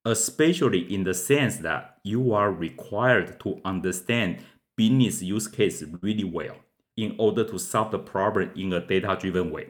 especially 0.05 0.93
in 0.93 1.03
the 1.03 1.13
sense 1.13 1.57
that 1.57 1.97
you 2.03 2.33
are 2.33 2.51
required 2.51 3.39
to 3.41 3.59
understand 3.65 4.39
business 4.77 5.21
use 5.21 5.47
case 5.47 5.83
really 6.01 6.23
well 6.23 6.55
in 6.97 7.15
order 7.17 7.43
to 7.43 7.57
solve 7.57 7.91
the 7.91 7.99
problem 7.99 8.49
in 8.55 8.73
a 8.73 8.85
data-driven 8.85 9.51
way. 9.51 9.67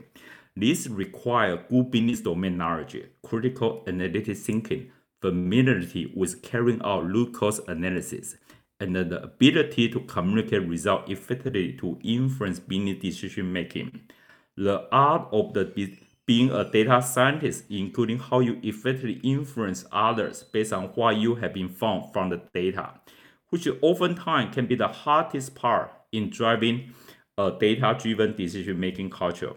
This 0.55 0.87
requires 0.87 1.59
good 1.69 1.91
business 1.91 2.21
domain 2.21 2.57
knowledge, 2.57 2.97
critical 3.23 3.83
analytic 3.87 4.37
thinking, 4.37 4.91
familiarity 5.21 6.11
with 6.15 6.41
carrying 6.41 6.81
out 6.83 7.05
root 7.05 7.33
cause 7.33 7.59
analysis, 7.67 8.35
and 8.79 8.95
the 8.95 9.23
ability 9.23 9.89
to 9.89 9.99
communicate 10.01 10.67
results 10.67 11.09
effectively 11.11 11.73
to 11.73 11.99
influence 12.03 12.59
business 12.59 13.01
decision 13.01 13.51
making. 13.51 14.01
The 14.57 14.87
art 14.91 15.27
of 15.31 15.53
the 15.53 15.65
being 16.29 16.51
a 16.51 16.63
data 16.63 17.01
scientist, 17.01 17.63
including 17.71 18.19
how 18.19 18.39
you 18.39 18.59
effectively 18.61 19.19
influence 19.23 19.83
others 19.91 20.43
based 20.43 20.71
on 20.71 20.83
what 20.89 21.17
you 21.17 21.33
have 21.33 21.51
been 21.55 21.67
found 21.67 22.13
from 22.13 22.29
the 22.29 22.39
data, 22.53 22.93
which 23.49 23.67
oftentimes 23.81 24.53
can 24.53 24.67
be 24.67 24.75
the 24.75 24.87
hardest 24.87 25.55
part 25.55 25.91
in 26.11 26.29
driving 26.29 26.93
a 27.35 27.51
data-driven 27.59 28.35
decision-making 28.35 29.09
culture. 29.09 29.53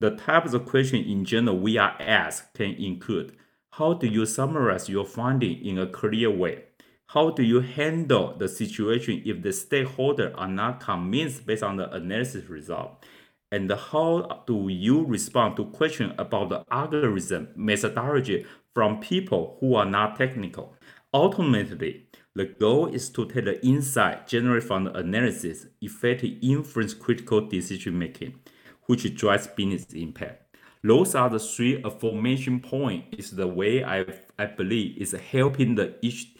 The 0.00 0.16
types 0.16 0.52
of 0.52 0.66
questions 0.66 1.06
in 1.06 1.24
general 1.24 1.60
we 1.60 1.78
are 1.78 1.94
asked 2.00 2.54
can 2.54 2.74
include 2.74 3.36
how 3.74 3.92
do 3.92 4.08
you 4.08 4.26
summarize 4.26 4.88
your 4.88 5.04
finding 5.04 5.64
in 5.64 5.78
a 5.78 5.86
clear 5.86 6.28
way? 6.28 6.64
How 7.06 7.30
do 7.30 7.44
you 7.44 7.60
handle 7.60 8.34
the 8.36 8.48
situation 8.48 9.22
if 9.24 9.42
the 9.42 9.50
stakeholders 9.50 10.34
are 10.36 10.48
not 10.48 10.80
convinced 10.80 11.46
based 11.46 11.62
on 11.62 11.76
the 11.76 11.88
analysis 11.94 12.48
result? 12.48 13.04
And 13.52 13.70
how 13.72 14.44
do 14.46 14.68
you 14.68 15.04
respond 15.04 15.56
to 15.56 15.64
questions 15.66 16.14
about 16.18 16.50
the 16.50 16.64
algorithm 16.70 17.48
methodology 17.56 18.46
from 18.74 19.00
people 19.00 19.56
who 19.60 19.74
are 19.74 19.86
not 19.86 20.16
technical? 20.16 20.76
Ultimately, 21.12 22.06
the 22.36 22.44
goal 22.44 22.86
is 22.86 23.08
to 23.10 23.26
take 23.26 23.46
the 23.46 23.64
insight 23.66 24.28
generated 24.28 24.68
from 24.68 24.84
the 24.84 24.96
analysis 24.96 25.66
effectively 25.80 26.38
influence 26.42 26.94
critical 26.94 27.40
decision 27.40 27.98
making, 27.98 28.38
which 28.86 29.12
drives 29.16 29.48
business 29.48 29.92
impact. 29.94 30.56
Those 30.84 31.16
are 31.16 31.28
the 31.28 31.40
three 31.40 31.82
formation 31.98 32.60
points. 32.60 33.08
Is 33.18 33.30
the 33.32 33.48
way 33.48 33.84
I 33.84 34.06
I 34.38 34.46
believe 34.46 34.96
is 34.96 35.12
helping 35.12 35.74
the 35.74 35.96
each 36.00 36.36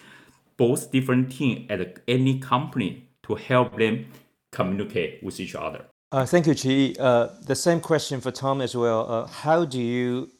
both 0.57 0.93
different 0.93 1.33
team 1.33 1.67
at 1.69 2.00
any 2.07 2.38
company 2.38 3.09
to 3.25 3.35
help 3.35 3.76
them 3.76 4.07
communicate 4.52 5.23
with 5.23 5.40
each 5.40 5.55
other. 5.55 5.89
Uh, 6.12 6.26
thank 6.26 6.47
you, 6.47 6.55
Chi. 6.55 7.00
Uh, 7.00 7.29
the 7.47 7.55
same 7.55 7.81
question 7.81 8.21
for 8.21 8.33
Tom 8.33 8.61
as 8.61 8.75
well. 8.75 9.11
Uh, 9.11 9.26
how 9.26 9.64
do 9.64 9.81
you 9.81 10.31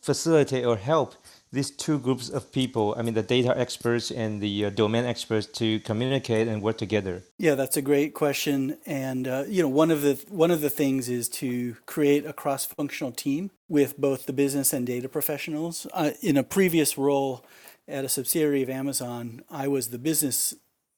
facilitate 0.00 0.64
or 0.64 0.76
help 0.76 1.14
these 1.52 1.70
two 1.70 1.98
groups 1.98 2.28
of 2.28 2.52
people, 2.52 2.94
I 2.96 3.02
mean, 3.02 3.14
the 3.14 3.22
data 3.22 3.58
experts 3.58 4.10
and 4.10 4.40
the 4.40 4.70
domain 4.70 5.04
experts, 5.04 5.46
to 5.58 5.80
communicate 5.80 6.46
and 6.46 6.62
work 6.62 6.78
together? 6.78 7.22
Yeah, 7.38 7.54
that's 7.54 7.76
a 7.76 7.82
great 7.82 8.14
question. 8.14 8.76
And 8.86 9.26
you 9.48 9.62
know, 9.62 9.68
one 9.68 9.90
of 9.90 10.02
the 10.02 10.22
one 10.28 10.50
of 10.50 10.60
the 10.60 10.70
things 10.70 11.08
is 11.08 11.28
to 11.40 11.76
create 11.86 12.26
a 12.26 12.32
cross-functional 12.34 13.12
team 13.12 13.50
with 13.68 13.98
both 13.98 14.26
the 14.26 14.32
business 14.34 14.72
and 14.72 14.86
data 14.86 15.08
professionals. 15.08 15.86
in 16.20 16.36
a 16.36 16.44
previous 16.44 16.98
role 16.98 17.44
at 17.88 18.04
a 18.04 18.08
subsidiary 18.08 18.62
of 18.62 18.68
Amazon, 18.68 19.42
I 19.50 19.66
was 19.66 19.88
the 19.88 19.98
business 19.98 20.54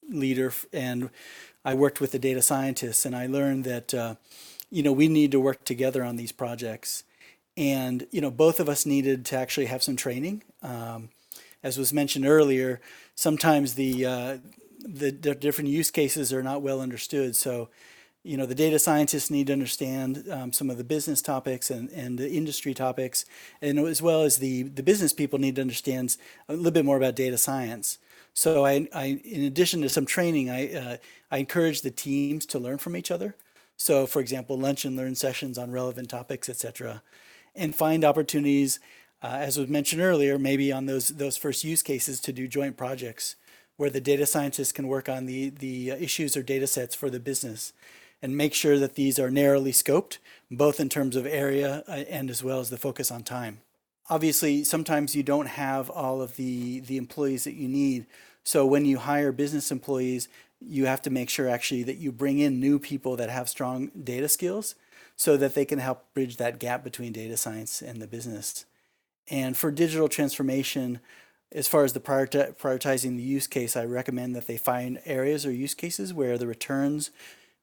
leader 0.09 0.53
and 0.73 1.11
I 1.65 1.75
worked 1.75 2.01
with 2.01 2.13
the 2.13 2.19
data 2.19 2.43
scientists 2.43 3.05
and 3.05 3.15
I 3.15 3.27
learned 3.27 3.65
that, 3.65 3.95
uh, 3.95 4.15
you 4.71 4.83
know, 4.83 4.93
we 4.93 5.09
need 5.09 5.31
to 5.33 5.41
work 5.41 5.65
together 5.65 6.03
on 6.03 6.17
these 6.17 6.33
projects. 6.33 7.05
And, 7.57 8.07
you 8.11 8.21
know, 8.21 8.31
both 8.31 8.61
of 8.61 8.69
us 8.69 8.87
needed 8.87 9.25
to 9.27 9.37
actually 9.37 9.67
have 9.67 9.83
some 9.83 9.97
training. 9.97 10.43
Um, 10.63 11.11
as 11.63 11.79
was 11.79 11.93
mentioned 11.93 12.27
earlier, 12.27 12.81
sometimes 13.15 13.75
the, 13.75 14.07
uh, 14.07 14.39
the, 14.81 15.13
different 15.13 15.71
use 15.71 15.91
cases 15.91 16.33
are 16.33 16.43
not 16.43 16.63
well 16.63 16.81
understood. 16.81 17.37
So, 17.37 17.69
you 18.25 18.37
know, 18.37 18.47
the 18.47 18.55
data 18.55 18.79
scientists 18.79 19.31
need 19.31 19.49
to 19.49 19.53
understand 19.53 20.25
um, 20.31 20.53
some 20.53 20.71
of 20.71 20.79
the 20.79 20.85
business 20.85 21.21
topics 21.21 21.71
and, 21.71 21.91
and 21.91 22.19
the 22.19 22.31
industry 22.31 22.73
topics, 22.73 23.25
and 23.61 23.79
as 23.81 24.01
well 24.01 24.23
as 24.23 24.39
the, 24.39 24.63
the 24.65 24.83
business 24.83 25.13
people 25.13 25.39
need 25.39 25.57
to 25.57 25.61
understand 25.61 26.17
a 26.49 26.55
little 26.55 26.71
bit 26.71 26.85
more 26.85 26.97
about 26.97 27.17
data 27.17 27.37
science. 27.37 27.99
So 28.35 28.65
I, 28.65 28.89
I 28.95 29.21
in 29.25 29.45
addition 29.45 29.83
to 29.83 29.89
some 29.89 30.07
training, 30.07 30.51
I, 30.51 30.75
uh, 30.75 30.97
I 31.31 31.39
encourage 31.39 31.83
the 31.83 31.91
teams 31.91 32.47
to 32.47 32.59
learn 32.59 32.79
from 32.79 32.97
each 32.97 33.11
other. 33.11 33.37
So 33.77 34.07
for 34.07 34.21
example, 34.21 34.59
lunch 34.59 34.85
and 34.85 34.97
learn 34.97 35.15
sessions 35.15 35.59
on 35.59 35.71
relevant 35.71 36.11
topics, 36.11 36.49
etc., 36.49 37.03
and 37.55 37.75
find 37.75 38.03
opportunities, 38.05 38.81
uh, 39.23 39.27
as 39.27 39.59
was 39.59 39.69
mentioned 39.69 40.01
earlier, 40.01 40.39
maybe 40.39 40.73
on 40.73 40.87
those 40.87 41.09
those 41.09 41.37
first 41.37 41.65
use 41.65 41.83
cases 41.83 42.21
to 42.21 42.33
do 42.33 42.49
joint 42.49 42.77
projects 42.77 43.37
where 43.77 43.91
the 43.91 44.01
data 44.01 44.25
scientists 44.27 44.73
can 44.73 44.89
work 44.89 45.09
on 45.09 45.27
the 45.27 45.51
the 45.51 45.91
issues 45.91 46.37
or 46.37 46.43
data 46.43 46.67
sets 46.67 46.95
for 46.95 47.11
the 47.11 47.21
business 47.21 47.73
and 48.23 48.37
make 48.37 48.55
sure 48.55 48.79
that 48.79 48.95
these 48.95 49.19
are 49.19 49.31
narrowly 49.31 49.73
scoped, 49.73 50.19
both 50.51 50.79
in 50.79 50.89
terms 50.89 51.17
of 51.17 51.27
area 51.27 51.83
uh, 51.89 52.05
and 52.09 52.31
as 52.31 52.43
well 52.43 52.61
as 52.61 52.71
the 52.71 52.79
focus 52.79 53.11
on 53.11 53.23
time 53.23 53.59
obviously 54.09 54.65
sometimes 54.65 55.15
you 55.15 55.23
don't 55.23 55.47
have 55.47 55.91
all 55.91 56.23
of 56.23 56.37
the 56.37 56.81
the 56.81 56.97
employees 56.97 57.45
that 57.45 57.55
you 57.55 57.69
need. 57.69 58.07
So 58.45 58.67
when 58.67 58.85
you 58.85 58.99
hire 58.99 59.33
business 59.33 59.71
employees 59.71 60.29
you 60.65 60.87
have 60.87 61.03
to 61.03 61.11
make 61.11 61.29
sure 61.29 61.49
actually 61.49 61.83
that 61.83 61.97
you 61.97 62.13
bring 62.13 62.39
in 62.39 62.61
new 62.61 62.79
people 62.79 63.17
that 63.17 63.31
have 63.31 63.49
strong 63.49 63.91
data 64.05 64.29
skills 64.29 64.75
so 65.17 65.37
that 65.37 65.55
they 65.55 65.65
can 65.65 65.81
help 65.81 66.05
bridge 66.15 66.37
that 66.37 66.61
gap 66.61 66.85
between 66.85 67.13
data 67.13 67.37
science 67.37 67.83
and 67.83 68.01
the 68.01 68.07
business. 68.07 68.65
And 69.29 69.57
for 69.57 69.71
digital 69.71 70.09
transformation 70.09 71.01
as 71.51 71.69
far 71.69 71.85
as 71.85 71.93
the 71.93 72.01
prioritizing 72.01 73.17
the 73.17 73.23
use 73.23 73.47
case 73.47 73.77
i 73.77 73.85
recommend 73.85 74.35
that 74.35 74.47
they 74.47 74.57
find 74.57 74.99
areas 75.05 75.45
or 75.45 75.53
use 75.53 75.75
cases 75.75 76.15
where 76.15 76.39
the 76.39 76.47
returns 76.47 77.11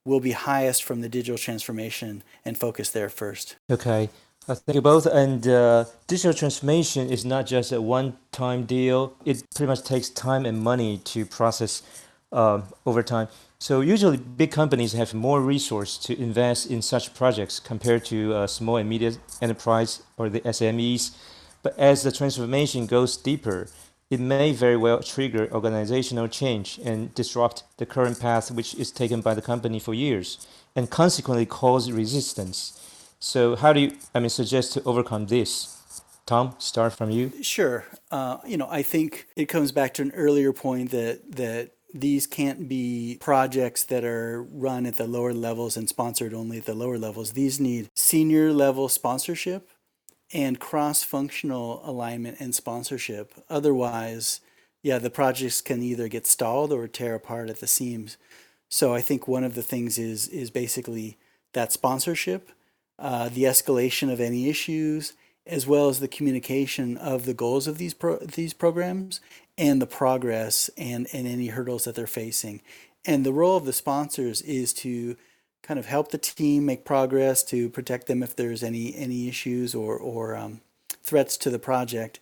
will 0.06 0.20
be 0.20 0.32
highest 0.32 0.84
from 0.84 1.02
the 1.02 1.10
digital 1.10 1.38
transformation 1.38 2.24
and 2.46 2.58
focus 2.58 2.90
there 2.92 3.10
first. 3.10 3.58
Okay 3.70 4.10
thank 4.46 4.76
you 4.76 4.82
both. 4.82 5.06
And 5.06 5.48
uh, 5.48 5.86
digital 6.08 6.34
transformation 6.34 7.10
is 7.10 7.26
not 7.26 7.46
just 7.46 7.72
a 7.72 7.82
one-time 7.82 8.66
deal. 8.66 9.14
It 9.26 9.44
pretty 9.56 9.68
much 9.68 9.84
takes 9.84 10.10
time 10.10 10.46
and 10.46 10.62
money 10.62 10.98
to 11.06 11.26
process 11.26 11.84
uh, 12.32 12.62
over 12.86 13.04
time. 13.04 13.28
So 13.60 13.82
usually, 13.82 14.18
big 14.18 14.52
companies 14.52 14.94
have 14.94 15.14
more 15.14 15.42
resource 15.42 15.98
to 15.98 16.18
invest 16.18 16.72
in 16.72 16.82
such 16.82 17.14
projects 17.14 17.60
compared 17.60 18.06
to 18.06 18.34
uh, 18.34 18.48
small 18.48 18.78
and 18.78 18.88
medium 18.88 19.18
enterprise 19.42 20.02
or 20.18 20.30
the 20.30 20.40
SMEs. 20.42 21.12
But 21.62 21.78
as 21.78 22.04
the 22.04 22.12
transformation 22.12 22.86
goes 22.86 23.18
deeper, 23.18 23.68
it 24.10 24.20
may 24.20 24.54
very 24.54 24.78
well 24.78 25.04
trigger 25.04 25.50
organizational 25.52 26.30
change 26.30 26.80
and 26.84 27.14
disrupt 27.14 27.64
the 27.78 27.86
current 27.86 28.20
path 28.20 28.50
which 28.50 28.74
is 28.76 28.92
taken 28.92 29.22
by 29.22 29.34
the 29.34 29.42
company 29.42 29.80
for 29.80 29.94
years, 29.94 30.48
and 30.76 30.90
consequently 30.90 31.46
cause 31.46 31.92
resistance. 31.92 32.80
So 33.20 33.56
how 33.56 33.74
do 33.74 33.82
you, 33.82 33.98
I 34.16 34.20
mean, 34.20 34.30
suggest 34.30 34.74
to 34.74 34.84
overcome 34.84 35.28
this? 35.28 35.76
Tom, 36.26 36.56
start 36.60 36.94
from 36.94 37.10
you. 37.10 37.32
Sure. 37.42 37.86
Uh, 38.12 38.38
you 38.46 38.56
know, 38.56 38.68
I 38.70 38.84
think 38.84 39.28
it 39.36 39.46
comes 39.46 39.72
back 39.72 39.94
to 39.96 40.04
an 40.04 40.12
earlier 40.12 40.54
point 40.54 40.92
that 40.92 41.36
that 41.36 41.72
these 41.92 42.28
can't 42.28 42.70
be 42.70 43.18
projects 43.20 43.84
that 43.86 44.04
are 44.04 44.44
run 44.44 44.86
at 44.86 44.98
the 44.98 45.08
lower 45.08 45.34
levels 45.34 45.76
and 45.76 45.90
sponsored 45.90 46.34
only 46.34 46.60
at 46.60 46.66
the 46.66 46.76
lower 46.76 47.00
levels. 47.00 47.32
These 47.32 47.60
need 47.60 47.90
senior 47.96 48.54
level 48.54 48.90
sponsorship 48.90 49.72
and 50.32 50.60
cross 50.60 51.04
functional 51.04 51.82
alignment 51.84 52.40
and 52.40 52.54
sponsorship. 52.54 53.34
Otherwise, 53.50 54.42
yeah, 54.84 55.00
the 55.00 55.10
projects 55.10 55.62
can 55.62 55.82
either 55.82 56.08
get 56.08 56.28
stalled 56.28 56.72
or 56.72 56.88
tear 56.88 57.16
apart 57.16 57.50
at 57.50 57.60
the 57.60 57.68
seams. 57.68 58.18
So 58.70 58.94
I 58.94 59.02
think 59.02 59.28
one 59.28 59.44
of 59.44 59.56
the 59.56 59.64
things 59.64 59.98
is 59.98 60.28
is 60.28 60.52
basically 60.52 61.18
that 61.54 61.72
sponsorship, 61.72 62.52
uh, 63.00 63.30
the 63.30 63.44
escalation 63.44 64.12
of 64.12 64.20
any 64.20 64.50
issues, 64.50 65.14
as 65.46 65.66
well 65.66 65.90
as 65.90 66.00
the 66.00 66.08
communication 66.08 66.98
of 66.98 67.26
the 67.26 67.34
goals 67.34 67.68
of 67.68 67.78
these 67.78 67.94
pro- 67.94 68.20
these 68.20 68.54
programs 68.54 69.22
and 69.58 69.82
the 69.82 69.88
progress 69.88 70.70
and 70.78 71.08
and 71.14 71.28
any 71.28 71.48
hurdles 71.48 71.86
that 71.86 71.96
they're 71.96 72.08
facing. 72.08 72.62
And 73.06 73.26
the 73.26 73.34
role 73.34 73.58
of 73.58 73.66
the 73.66 73.74
sponsors 73.74 74.42
is 74.42 74.74
to 74.74 75.16
kind 75.64 75.80
of 75.80 75.86
help 75.86 76.12
the 76.12 76.18
team 76.18 76.66
make 76.66 76.86
progress, 76.86 77.44
to 77.44 77.70
protect 77.70 78.08
them 78.08 78.22
if 78.22 78.36
there's 78.36 78.64
any 78.64 78.96
any 78.96 79.28
issues 79.28 79.74
or 79.74 79.98
or 79.98 80.36
um, 80.36 80.62
threats 81.02 81.38
to 81.38 81.50
the 81.50 81.60
project, 81.60 82.20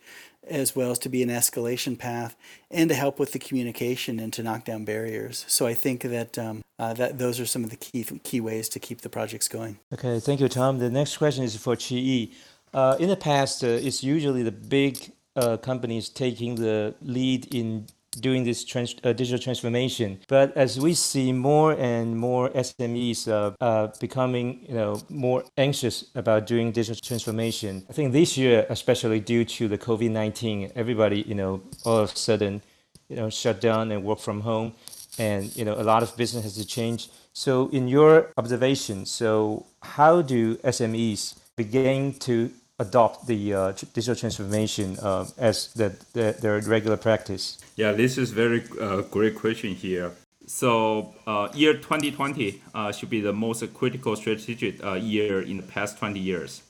as 0.50 0.74
well 0.74 0.90
as 0.90 0.98
to 1.00 1.08
be 1.08 1.22
an 1.22 1.28
escalation 1.28 1.98
path 1.98 2.36
and 2.70 2.88
to 2.90 2.94
help 2.94 3.18
with 3.18 3.32
the 3.32 3.38
communication 3.38 4.18
and 4.18 4.32
to 4.32 4.42
knock 4.42 4.64
down 4.64 4.84
barriers. 4.84 5.44
So 5.48 5.66
I 5.66 5.74
think 5.74 6.02
that 6.02 6.38
um, 6.38 6.62
uh, 6.78 6.94
that 6.94 7.18
those 7.18 7.40
are 7.40 7.46
some 7.46 7.64
of 7.64 7.70
the 7.70 7.76
key 7.76 8.04
key 8.22 8.40
ways 8.40 8.68
to 8.70 8.78
keep 8.78 9.00
the 9.00 9.08
projects 9.08 9.48
going. 9.48 9.78
Okay, 9.92 10.20
thank 10.20 10.40
you, 10.40 10.48
Tom. 10.48 10.78
The 10.78 10.90
next 10.90 11.16
question 11.16 11.44
is 11.44 11.56
for 11.56 11.76
Chi 11.76 11.94
Yi. 11.94 12.32
Uh, 12.72 12.96
in 13.00 13.08
the 13.08 13.16
past, 13.16 13.64
uh, 13.64 13.68
it's 13.68 14.02
usually 14.04 14.42
the 14.42 14.52
big 14.52 15.12
uh, 15.36 15.56
companies 15.56 16.08
taking 16.08 16.56
the 16.56 16.94
lead 17.00 17.52
in 17.54 17.86
doing 18.12 18.44
this 18.44 18.64
trans- 18.64 18.96
uh, 19.04 19.12
digital 19.12 19.38
transformation. 19.38 20.18
But 20.28 20.56
as 20.56 20.80
we 20.80 20.94
see 20.94 21.32
more 21.32 21.72
and 21.72 22.16
more 22.16 22.50
SMEs 22.50 23.28
uh, 23.28 23.52
uh, 23.60 23.88
becoming, 24.00 24.64
you 24.68 24.74
know, 24.74 25.00
more 25.08 25.44
anxious 25.56 26.04
about 26.14 26.46
doing 26.46 26.72
digital 26.72 27.00
transformation, 27.00 27.84
I 27.88 27.92
think 27.92 28.12
this 28.12 28.36
year, 28.36 28.66
especially 28.68 29.20
due 29.20 29.44
to 29.44 29.68
the 29.68 29.78
COVID 29.78 30.10
nineteen, 30.10 30.72
everybody, 30.74 31.22
you 31.22 31.34
know, 31.34 31.62
all 31.84 31.98
of 31.98 32.12
a 32.12 32.16
sudden, 32.16 32.62
you 33.08 33.16
know, 33.16 33.30
shut 33.30 33.60
down 33.60 33.92
and 33.92 34.04
work 34.04 34.20
from 34.20 34.40
home, 34.40 34.72
and 35.18 35.54
you 35.56 35.64
know, 35.64 35.74
a 35.74 35.84
lot 35.84 36.02
of 36.02 36.16
business 36.16 36.44
has 36.44 36.56
to 36.56 36.66
change. 36.66 37.08
So, 37.32 37.68
in 37.68 37.86
your 37.88 38.32
observation, 38.36 39.06
so 39.06 39.66
how 39.82 40.22
do 40.22 40.56
SMEs 40.56 41.34
begin 41.56 42.14
to 42.20 42.50
adopt 42.78 43.26
the 43.26 43.54
uh, 43.54 43.72
digital 43.72 44.14
transformation 44.14 44.98
uh, 45.00 45.26
as 45.36 45.72
the, 45.74 45.96
the, 46.12 46.36
their 46.40 46.60
regular 46.60 46.96
practice? 46.96 47.58
Yeah, 47.76 47.92
this 47.92 48.18
is 48.18 48.30
very 48.30 48.64
uh, 48.80 49.02
great 49.02 49.34
question 49.34 49.74
here. 49.74 50.12
So, 50.46 51.14
uh, 51.26 51.48
year 51.52 51.74
2020 51.74 52.62
uh, 52.74 52.92
should 52.92 53.10
be 53.10 53.20
the 53.20 53.32
most 53.32 53.62
critical 53.74 54.16
strategic 54.16 54.82
uh, 54.82 54.94
year 54.94 55.42
in 55.42 55.58
the 55.58 55.62
past 55.62 55.98
20 55.98 56.18
years. 56.18 56.62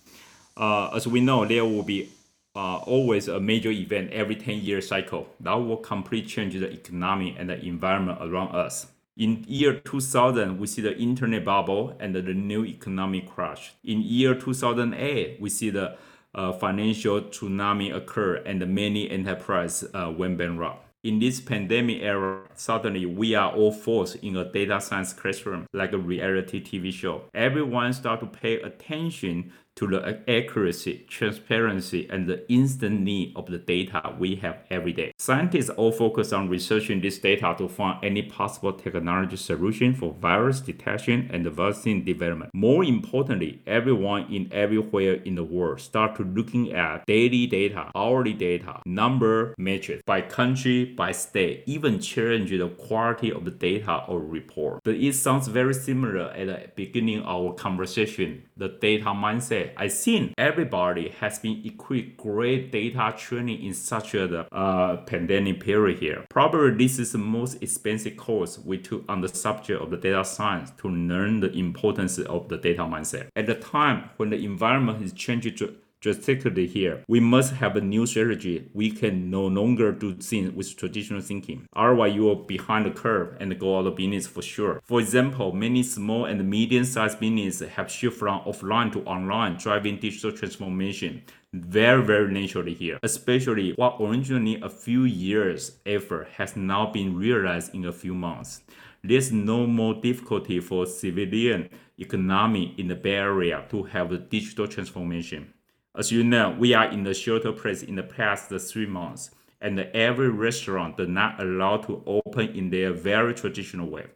As 0.57 1.07
we 1.07 1.21
know, 1.21 1.45
there 1.45 1.65
will 1.65 1.85
be 1.85 2.11
always 2.55 3.29
a 3.29 3.39
major 3.39 3.71
event 3.71 4.11
every 4.11 4.35
10 4.35 4.59
year 4.63 4.81
cycle 4.81 5.29
that 5.39 5.55
will 5.55 5.77
completely 5.77 6.29
change 6.29 6.55
the 6.55 6.69
economy 6.69 7.37
and 7.39 7.51
the 7.51 7.65
environment 7.65 8.19
around 8.21 8.53
us. 8.55 8.87
In 9.19 9.45
year 9.49 9.75
2000, 9.75 10.61
we 10.61 10.69
see 10.69 10.81
the 10.81 10.97
internet 10.97 11.45
bubble 11.45 11.97
and 11.99 12.15
the 12.15 12.23
new 12.23 12.65
economic 12.65 13.29
crash. 13.29 13.73
In 13.83 14.01
year 14.01 14.37
2008, 14.37 15.41
we 15.41 15.51
see 15.51 15.71
the 15.71 15.97
uh, 16.37 16.53
financial 16.53 17.23
tsunami 17.23 17.93
occur 17.93 18.37
and 18.37 18.65
many 18.73 19.11
enterprises 19.11 19.91
uh, 19.93 20.15
went 20.17 20.39
bankrupt. 20.39 20.85
In 21.03 21.19
this 21.19 21.41
pandemic 21.41 22.01
era, 22.01 22.43
suddenly 22.55 23.07
we 23.07 23.35
are 23.35 23.51
all 23.51 23.73
forced 23.73 24.17
in 24.17 24.37
a 24.37 24.45
data 24.53 24.81
science 24.81 25.13
classroom 25.13 25.67
like 25.73 25.93
a 25.93 25.99
reality 25.99 26.63
TV 26.63 26.93
show. 26.93 27.23
Everyone 27.35 27.93
start 27.93 28.21
to 28.21 28.27
pay 28.27 28.61
attention 28.61 29.53
to 29.79 29.87
the 29.87 30.19
accuracy, 30.29 31.07
transparency, 31.09 32.09
and 32.11 32.27
the 32.27 32.51
instant 32.53 33.01
need 33.01 33.33
of 33.37 33.47
the 33.47 33.59
data 33.59 34.13
we 34.19 34.35
have 34.35 34.59
every 34.71 34.93
day. 34.93 35.13
Scientists 35.19 35.71
all 35.71 35.93
focus 35.93 36.33
on 36.33 36.49
researching 36.49 37.01
this 37.01 37.21
data 37.21 37.55
to 37.57 37.69
find 37.69 37.97
any 38.03 38.23
possible 38.23 38.73
technology 38.73 39.37
solution 39.37 39.95
for 39.95 40.13
virus 40.15 40.59
detection 40.59 41.31
and 41.33 41.47
vaccine 41.47 42.05
development. 42.05 42.51
More 42.53 42.83
importantly, 42.83 43.63
everyone 43.69 44.27
in 44.33 44.53
everywhere 44.53 45.15
in 45.25 45.37
the 45.37 45.45
world 45.45 45.81
start 45.81 46.17
to 46.17 46.25
looking 46.25 46.73
at 46.73 47.07
daily 47.07 47.47
data, 47.47 47.93
hourly 47.95 48.33
data, 48.33 48.83
number 48.85 49.55
metrics 49.59 50.03
by 50.05 50.23
country, 50.23 50.87
by 50.87 51.13
state, 51.13 51.63
even 51.67 52.01
change 52.01 52.51
the 52.51 52.69
quality 52.69 53.31
of 53.31 53.45
the 53.45 53.53
data 53.53 54.03
or 54.09 54.19
report. 54.19 54.81
But 54.83 54.97
it 54.97 55.15
sounds 55.15 55.47
very 55.47 55.75
similar 55.75 56.31
at 56.31 56.47
the 56.49 56.71
beginning 56.75 57.21
of 57.21 57.29
our 57.29 57.53
conversation, 57.55 58.43
the 58.57 58.71
data 58.71 59.05
mindset 59.05 59.68
I 59.77 59.89
think 59.89 60.35
everybody 60.39 61.11
has 61.21 61.39
been 61.39 61.63
equipped 61.65 62.17
great 62.17 62.73
data 62.73 63.15
training 63.17 63.63
in 63.63 63.75
such 63.75 64.15
a 64.15 64.47
uh, 64.55 64.97
pandemic 64.99 65.61
period 65.61 65.99
here. 65.99 66.25
Probably 66.31 66.73
this 66.73 66.99
is 66.99 67.13
the 67.13 67.19
most 67.19 67.63
expensive 67.63 68.17
course 68.17 68.59
we 68.59 68.79
took 68.79 69.05
on 69.09 69.21
the 69.21 69.29
subject 69.29 69.81
of 69.81 69.91
the 69.91 69.97
data 69.97 70.25
science 70.25 70.73
to 70.79 70.89
learn 70.89 71.41
the 71.41 71.51
importance 71.53 72.19
of 72.19 72.49
the 72.49 72.57
data 72.57 72.83
mindset. 72.83 73.29
At 73.37 73.47
the 73.47 73.55
time 73.55 74.11
when 74.17 74.31
the 74.31 74.45
environment 74.45 75.03
is 75.03 75.13
changing 75.13 75.57
drastically 76.01 76.67
here. 76.67 77.05
We 77.09 77.21
must 77.21 77.55
have 77.55 77.77
a 77.77 77.81
new 77.81 78.07
strategy. 78.07 78.69
We 78.73 78.91
can 78.91 79.31
no 79.31 79.47
longer 79.47 79.93
do 79.93 80.15
things 80.15 80.53
with 80.53 80.77
traditional 80.77 81.21
thinking. 81.21 81.67
Otherwise, 81.75 82.15
you 82.15 82.31
are 82.31 82.37
behind 82.37 82.87
the 82.87 82.91
curve 82.91 83.37
and 83.41 83.59
go 83.59 83.79
out 83.79 83.87
of 83.87 83.97
business 83.97 84.27
for 84.27 84.43
sure. 84.43 84.81
For 84.85 85.01
example, 85.01 85.53
many 85.53 85.83
small 85.83 86.25
and 86.27 86.49
medium-sized 86.49 87.19
businesses 87.21 87.69
have 87.71 87.91
shifted 87.91 88.19
from 88.19 88.41
offline 88.41 88.93
to 88.93 89.03
online, 89.05 89.57
driving 89.57 89.99
digital 89.99 90.33
transformation 90.33 91.23
very 91.55 92.03
very 92.03 92.31
naturally 92.31 92.75
here 92.75 92.99
especially 93.03 93.73
what 93.77 93.97
originally 94.01 94.61
a 94.61 94.69
few 94.69 95.05
years 95.05 95.79
effort 95.87 96.29
has 96.37 96.57
now 96.57 96.85
been 96.93 97.17
realized 97.17 97.75
in 97.75 97.87
a 97.87 97.93
few 97.93 98.13
months 98.13 98.61
there's 99.03 99.33
no 99.33 99.67
more 99.67 99.95
difficulty 99.95 100.61
for 100.61 100.85
civilian 100.85 101.71
economy 101.97 102.75
in 102.77 102.89
the 102.89 102.95
bay 102.95 103.15
area 103.15 103.65
to 103.71 103.83
have 103.85 104.13
a 104.13 104.19
digital 104.19 104.69
transformation 104.69 105.51
as 105.99 106.13
you 106.13 106.23
know, 106.23 106.55
we 106.57 106.75
are 106.75 106.89
in 106.93 107.03
the 107.03 107.13
shelter 107.13 107.51
place 107.51 107.83
in 107.83 107.97
the 107.97 108.05
past 108.05 108.51
three 108.51 108.87
months, 108.87 109.33
and 109.61 109.81
every 109.81 110.31
restaurant 110.31 110.97
does 110.97 111.09
not 111.09 111.41
allow 111.41 111.77
to 111.77 112.01
open 112.07 112.51
in 112.51 112.71
their 112.71 112.93
very 112.93 113.35
traditional 113.35 113.91
way. 113.91 114.07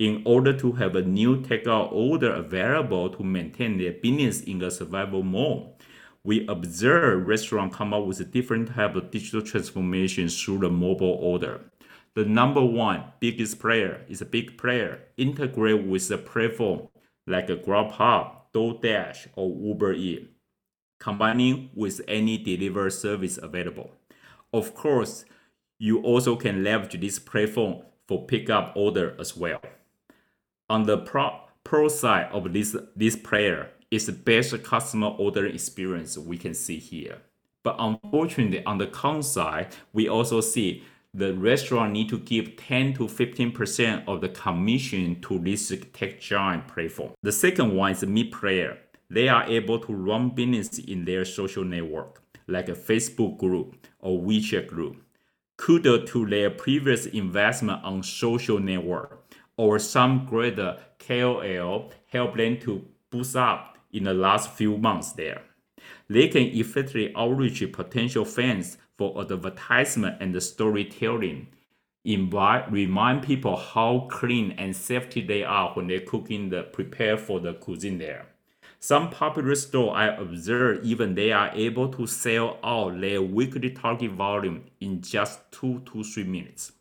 In 0.00 0.22
order 0.26 0.52
to 0.58 0.72
have 0.72 0.96
a 0.96 1.02
new 1.02 1.40
takeout 1.40 1.92
order 1.92 2.32
available 2.32 3.10
to 3.10 3.22
maintain 3.22 3.78
their 3.78 3.92
business 3.92 4.40
in 4.40 4.60
a 4.60 4.72
survival 4.72 5.22
mode, 5.22 5.68
we 6.24 6.44
observe 6.48 7.28
restaurants 7.28 7.76
come 7.76 7.94
up 7.94 8.06
with 8.06 8.18
a 8.18 8.24
different 8.24 8.74
type 8.74 8.96
of 8.96 9.12
digital 9.12 9.40
transformation 9.40 10.28
through 10.28 10.58
the 10.58 10.68
mobile 10.68 11.16
order. 11.20 11.60
The 12.16 12.24
number 12.24 12.64
one 12.64 13.04
biggest 13.20 13.60
player 13.60 14.04
is 14.08 14.20
a 14.20 14.26
big 14.26 14.58
player 14.58 15.02
integrate 15.16 15.86
with 15.86 16.10
a 16.10 16.18
platform 16.18 16.88
like 17.28 17.48
a 17.48 17.56
Grubhub, 17.56 18.32
DoorDash, 18.52 19.28
or 19.36 19.48
Uber 19.48 19.92
Eats 19.92 20.26
combining 21.00 21.70
with 21.74 22.00
any 22.06 22.38
delivery 22.38 22.92
service 22.92 23.38
available. 23.42 23.90
Of 24.52 24.74
course, 24.74 25.24
you 25.78 26.00
also 26.02 26.36
can 26.36 26.62
leverage 26.62 27.00
this 27.00 27.18
platform 27.18 27.82
for 28.06 28.26
pickup 28.26 28.74
order 28.76 29.16
as 29.18 29.36
well. 29.36 29.60
On 30.68 30.84
the 30.84 30.98
pro, 30.98 31.40
pro 31.64 31.88
side 31.88 32.28
of 32.30 32.52
this, 32.52 32.76
this 32.94 33.16
player 33.16 33.70
is 33.90 34.06
the 34.06 34.12
best 34.12 34.62
customer 34.62 35.08
ordering 35.08 35.54
experience 35.54 36.16
we 36.16 36.36
can 36.36 36.54
see 36.54 36.78
here. 36.78 37.18
But 37.64 37.76
unfortunately, 37.78 38.64
on 38.64 38.78
the 38.78 38.86
con 38.86 39.22
side, 39.22 39.74
we 39.92 40.08
also 40.08 40.40
see 40.40 40.84
the 41.12 41.34
restaurant 41.34 41.92
need 41.92 42.08
to 42.10 42.18
give 42.18 42.56
10 42.56 42.94
to 42.94 43.06
15% 43.06 44.04
of 44.06 44.20
the 44.20 44.28
commission 44.28 45.20
to 45.22 45.38
this 45.38 45.72
tech 45.92 46.20
giant 46.20 46.68
platform. 46.68 47.12
The 47.22 47.32
second 47.32 47.74
one 47.74 47.92
is 47.92 48.00
the 48.00 48.24
player 48.24 48.78
they 49.10 49.28
are 49.28 49.44
able 49.44 49.78
to 49.80 49.92
run 49.92 50.30
business 50.30 50.78
in 50.78 51.04
their 51.04 51.24
social 51.24 51.64
network, 51.64 52.22
like 52.46 52.68
a 52.68 52.74
Facebook 52.74 53.36
group 53.38 53.86
or 53.98 54.20
WeChat 54.20 54.68
group. 54.68 55.02
Kudos 55.56 56.08
to 56.10 56.26
their 56.26 56.48
previous 56.48 57.06
investment 57.06 57.84
on 57.84 58.02
social 58.02 58.58
network, 58.58 59.22
or 59.56 59.78
some 59.78 60.24
greater 60.24 60.78
KOL 60.98 61.90
help 62.06 62.36
them 62.36 62.58
to 62.60 62.86
boost 63.10 63.36
up 63.36 63.76
in 63.92 64.04
the 64.04 64.14
last 64.14 64.52
few 64.52 64.78
months 64.78 65.12
there. 65.12 65.42
They 66.08 66.28
can 66.28 66.44
effectively 66.44 67.12
outreach 67.14 67.62
potential 67.72 68.24
fans 68.24 68.78
for 68.96 69.20
advertisement 69.20 70.16
and 70.20 70.42
storytelling. 70.42 71.48
Invite, 72.04 72.72
remind 72.72 73.22
people 73.22 73.56
how 73.56 74.08
clean 74.10 74.52
and 74.52 74.74
safety 74.74 75.20
they 75.20 75.44
are 75.44 75.70
when 75.74 75.88
they're 75.88 76.00
cooking 76.00 76.48
the 76.48 76.62
prepare 76.62 77.18
for 77.18 77.40
the 77.40 77.54
cuisine 77.54 77.98
there. 77.98 78.29
Some 78.82 79.10
popular 79.10 79.54
store 79.56 79.94
I 79.94 80.06
observe 80.06 80.82
even 80.82 81.14
they 81.14 81.32
are 81.32 81.50
able 81.52 81.88
to 81.88 82.06
sell 82.06 82.58
out 82.64 82.98
their 82.98 83.20
weekly 83.20 83.70
target 83.70 84.12
volume 84.12 84.64
in 84.80 85.02
just 85.02 85.38
two 85.52 85.80
to 85.80 86.02
three 86.02 86.24
minutes. 86.24 86.72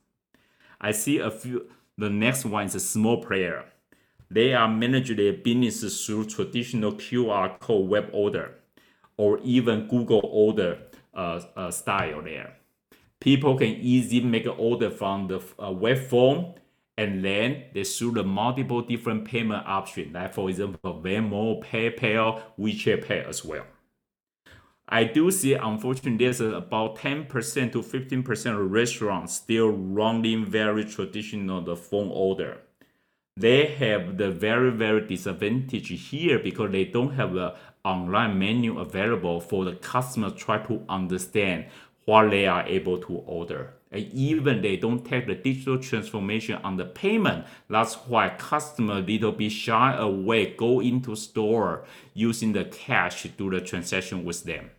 I 0.79 0.91
see 0.91 1.17
a 1.17 1.29
few. 1.29 1.69
The 1.97 2.09
next 2.09 2.45
one 2.45 2.67
is 2.67 2.75
a 2.75 2.79
small 2.79 3.21
player. 3.21 3.65
They 4.31 4.53
are 4.53 4.69
managing 4.69 5.17
their 5.17 5.33
business 5.33 6.05
through 6.05 6.27
traditional 6.27 6.93
QR 6.93 7.59
code 7.59 7.89
web 7.89 8.09
order 8.13 8.55
or 9.17 9.39
even 9.39 9.89
Google 9.89 10.21
order 10.23 10.79
uh, 11.13 11.41
uh, 11.57 11.69
style 11.69 12.21
there. 12.21 12.55
People 13.19 13.57
can 13.57 13.75
easily 13.75 14.21
make 14.21 14.45
an 14.45 14.55
order 14.57 14.89
from 14.89 15.27
the 15.27 15.41
uh, 15.61 15.69
web 15.69 15.97
form 15.97 16.53
and 16.99 17.23
then 17.23 17.63
they 17.73 17.85
through 17.85 18.11
the 18.11 18.23
multiple 18.23 18.81
different 18.81 19.23
payment 19.23 19.65
options, 19.65 20.13
like 20.13 20.33
for 20.33 20.49
example, 20.49 21.01
Venmo, 21.01 21.63
PayPal, 21.63 22.41
WeChat 22.59 23.05
Pay 23.05 23.23
as 23.23 23.45
well. 23.45 23.65
I 24.89 25.05
do 25.05 25.31
see, 25.31 25.53
unfortunately, 25.53 26.17
there's 26.17 26.41
about 26.41 26.97
10% 26.97 27.71
to 27.71 27.81
15% 27.81 28.59
of 28.59 28.71
restaurants 28.71 29.35
still 29.35 29.69
running 29.69 30.45
very 30.45 30.83
traditional 30.83 31.61
the 31.61 31.77
phone 31.77 32.09
order. 32.11 32.57
They 33.37 33.67
have 33.67 34.17
the 34.17 34.29
very, 34.29 34.71
very 34.71 35.07
disadvantage 35.07 36.09
here 36.09 36.37
because 36.37 36.71
they 36.73 36.83
don't 36.83 37.13
have 37.13 37.33
the 37.33 37.55
online 37.85 38.37
menu 38.37 38.77
available 38.77 39.39
for 39.39 39.63
the 39.63 39.75
customer 39.75 40.31
try 40.31 40.57
to 40.67 40.83
understand 40.89 41.67
what 42.03 42.31
they 42.31 42.45
are 42.45 42.67
able 42.67 42.97
to 42.97 43.13
order. 43.25 43.75
Even 43.91 44.61
they 44.61 44.77
don't 44.77 45.03
take 45.03 45.25
the 45.25 45.35
digital 45.35 45.79
transformation 45.79 46.55
on 46.63 46.77
the 46.77 46.85
payment. 46.85 47.45
That's 47.69 47.95
why 47.95 48.29
customer 48.29 49.01
little 49.01 49.31
bit 49.31 49.51
shy 49.51 49.95
away, 49.95 50.53
go 50.55 50.79
into 50.79 51.15
store 51.15 51.85
using 52.13 52.53
the 52.53 52.65
cash 52.65 53.23
to 53.23 53.29
do 53.29 53.49
the 53.49 53.61
transaction 53.61 54.23
with 54.23 54.43
them 54.43 54.69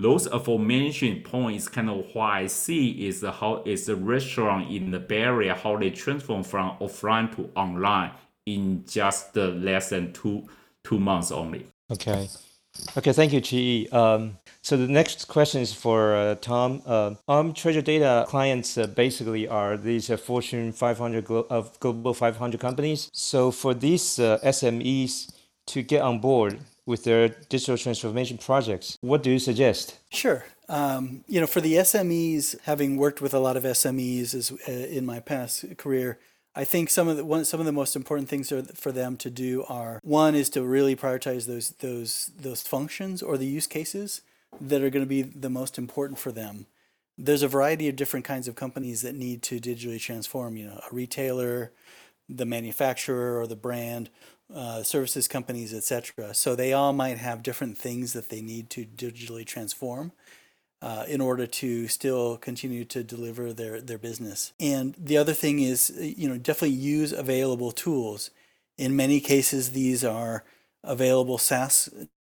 those 0.00 0.26
aforementioned 0.26 1.24
points 1.24 1.68
kind 1.68 1.90
of 1.90 2.06
what 2.14 2.30
I 2.30 2.46
see 2.46 3.06
is 3.06 3.22
how 3.22 3.62
is 3.66 3.86
the 3.86 3.96
restaurant 3.96 4.70
in 4.70 4.90
the 4.90 4.98
Bay 4.98 5.22
Area 5.22 5.54
how 5.54 5.76
they 5.76 5.90
transform 5.90 6.42
from 6.42 6.76
offline 6.78 7.34
to 7.36 7.50
online 7.54 8.12
in 8.46 8.84
just 8.88 9.36
less 9.36 9.90
than 9.90 10.12
two 10.12 10.48
two 10.82 10.98
months 10.98 11.30
only. 11.30 11.66
Okay. 11.90 12.28
Okay, 12.96 13.12
thank 13.12 13.32
you, 13.32 13.40
Chi. 13.40 13.96
Um, 13.96 14.38
so 14.62 14.76
the 14.76 14.88
next 14.88 15.28
question 15.28 15.60
is 15.60 15.72
for 15.72 16.14
uh, 16.14 16.34
Tom. 16.36 16.82
Uh, 16.84 17.14
ARM 17.28 17.52
Treasure 17.52 17.82
Data 17.82 18.24
clients 18.28 18.76
uh, 18.76 18.86
basically 18.86 19.48
are 19.48 19.76
these 19.76 20.10
uh, 20.10 20.16
Fortune 20.16 20.72
500 20.72 21.24
glo- 21.24 21.46
of 21.50 21.78
global 21.80 22.14
500 22.14 22.60
companies. 22.60 23.10
So 23.12 23.50
for 23.50 23.74
these 23.74 24.18
uh, 24.18 24.38
SMEs 24.42 25.32
to 25.66 25.82
get 25.82 26.02
on 26.02 26.18
board, 26.20 26.58
with 26.90 27.04
their 27.04 27.28
digital 27.28 27.78
transformation 27.78 28.36
projects. 28.36 28.98
What 29.00 29.22
do 29.22 29.30
you 29.30 29.38
suggest? 29.38 29.98
Sure. 30.10 30.44
Um, 30.68 31.24
you 31.28 31.40
know, 31.40 31.46
for 31.46 31.60
the 31.60 31.74
SMEs, 31.74 32.60
having 32.62 32.96
worked 32.96 33.20
with 33.20 33.32
a 33.32 33.38
lot 33.38 33.56
of 33.56 33.62
SMEs 33.62 34.52
uh, 34.68 34.72
in 34.72 35.06
my 35.06 35.20
past 35.20 35.76
career, 35.76 36.18
I 36.54 36.64
think 36.64 36.90
some 36.90 37.08
of 37.08 37.16
the 37.16 37.24
one, 37.24 37.44
some 37.44 37.60
of 37.60 37.66
the 37.66 37.72
most 37.72 37.94
important 37.94 38.28
things 38.28 38.50
are 38.50 38.62
for 38.62 38.90
them 38.90 39.16
to 39.18 39.30
do 39.30 39.64
are 39.68 40.00
one 40.02 40.34
is 40.34 40.50
to 40.50 40.62
really 40.62 40.96
prioritize 40.96 41.46
those 41.46 41.70
those 41.78 42.30
those 42.36 42.62
functions 42.62 43.22
or 43.22 43.38
the 43.38 43.46
use 43.46 43.66
cases 43.66 44.22
that 44.60 44.82
are 44.82 44.90
going 44.90 45.04
to 45.04 45.08
be 45.08 45.22
the 45.22 45.50
most 45.50 45.78
important 45.78 46.18
for 46.18 46.32
them. 46.32 46.66
There's 47.16 47.42
a 47.42 47.48
variety 47.48 47.88
of 47.88 47.96
different 47.96 48.24
kinds 48.24 48.48
of 48.48 48.56
companies 48.56 49.02
that 49.02 49.14
need 49.14 49.42
to 49.44 49.60
digitally 49.60 50.00
transform. 50.00 50.56
You 50.56 50.66
know, 50.66 50.80
a 50.90 50.94
retailer, 50.94 51.70
the 52.28 52.46
manufacturer 52.46 53.38
or 53.38 53.46
the 53.46 53.56
brand, 53.56 54.10
uh, 54.52 54.82
services 54.82 55.28
companies, 55.28 55.72
etc. 55.72 56.34
So 56.34 56.56
they 56.56 56.72
all 56.72 56.92
might 56.92 57.18
have 57.18 57.44
different 57.44 57.78
things 57.78 58.12
that 58.14 58.28
they 58.28 58.40
need 58.40 58.70
to 58.70 58.84
digitally 58.84 59.46
transform 59.46 60.10
uh, 60.82 61.04
in 61.08 61.20
order 61.20 61.46
to 61.46 61.88
still 61.88 62.36
continue 62.38 62.84
to 62.86 63.02
deliver 63.02 63.52
their 63.52 63.80
their 63.80 63.98
business. 63.98 64.52
And 64.58 64.94
the 64.98 65.16
other 65.16 65.34
thing 65.34 65.60
is, 65.60 65.92
you 65.98 66.28
know, 66.28 66.38
definitely 66.38 66.76
use 66.76 67.12
available 67.12 67.72
tools. 67.72 68.30
In 68.78 68.96
many 68.96 69.20
cases, 69.20 69.72
these 69.72 70.04
are 70.04 70.44
available 70.82 71.38
SaaS 71.38 71.90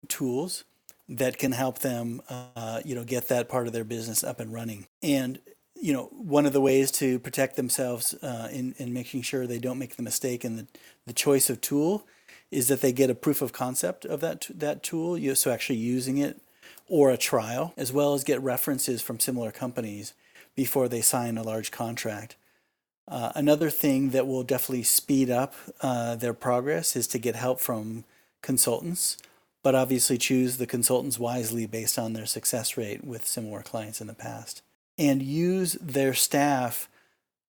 tools 0.09 0.65
that 1.09 1.39
can 1.39 1.53
help 1.53 1.81
them, 1.81 2.21
uh, 2.29 2.81
you 2.85 2.95
know, 2.95 3.05
get 3.05 3.29
that 3.29 3.49
part 3.49 3.67
of 3.67 3.73
their 3.73 3.85
business 3.85 4.25
up 4.25 4.41
and 4.41 4.53
running. 4.53 4.87
And 5.03 5.41
you 5.79 5.93
know, 5.93 6.05
one 6.13 6.47
of 6.47 6.53
the 6.53 6.61
ways 6.61 6.91
to 6.91 7.19
protect 7.19 7.57
themselves 7.57 8.15
uh, 8.23 8.49
in, 8.51 8.75
in 8.79 8.93
making 8.93 9.23
sure 9.23 9.47
they 9.47 9.59
don't 9.59 9.79
make 9.79 9.97
the 9.97 10.03
mistake 10.03 10.45
in 10.45 10.57
the, 10.57 10.67
the 11.07 11.13
choice 11.13 11.51
of 11.51 11.61
tool 11.61 12.07
is 12.51 12.69
that 12.69 12.81
they 12.81 12.93
get 12.93 13.11
a 13.11 13.15
proof 13.15 13.43
of 13.43 13.53
concept 13.53 14.05
of 14.05 14.21
that, 14.21 14.47
that 14.55 14.83
tool, 14.83 15.19
you, 15.19 15.35
so 15.35 15.51
actually 15.51 15.77
using 15.77 16.17
it, 16.19 16.41
or 16.89 17.11
a 17.11 17.17
trial, 17.17 17.73
as 17.77 17.93
well 17.93 18.15
as 18.15 18.25
get 18.25 18.41
references 18.43 19.03
from 19.03 19.21
similar 19.21 19.51
companies 19.51 20.15
before 20.55 20.89
they 20.89 21.01
sign 21.01 21.37
a 21.37 21.43
large 21.43 21.71
contract. 21.71 22.37
Uh, 23.09 23.31
another 23.35 23.71
thing 23.71 24.11
that 24.11 24.27
will 24.27 24.43
definitely 24.43 24.83
speed 24.83 25.31
up 25.31 25.55
uh, 25.81 26.17
their 26.17 26.35
progress 26.35 26.97
is 26.97 27.07
to 27.07 27.19
get 27.19 27.37
help 27.37 27.61
from 27.61 28.05
consultants, 28.43 29.17
but 29.63 29.75
obviously 29.75 30.19
choose 30.19 30.57
the 30.57 30.67
consultants 30.67 31.19
wisely 31.19 31.67
based 31.67 31.99
on 31.99 32.13
their 32.13 32.27
success 32.27 32.77
rate 32.77 33.05
with 33.05 33.27
similar 33.27 33.63
clients 33.63 34.01
in 34.01 34.07
the 34.07 34.15
past 34.15 34.63
and 34.99 35.23
use 35.23 35.75
their 35.81 36.15
staff 36.15 36.89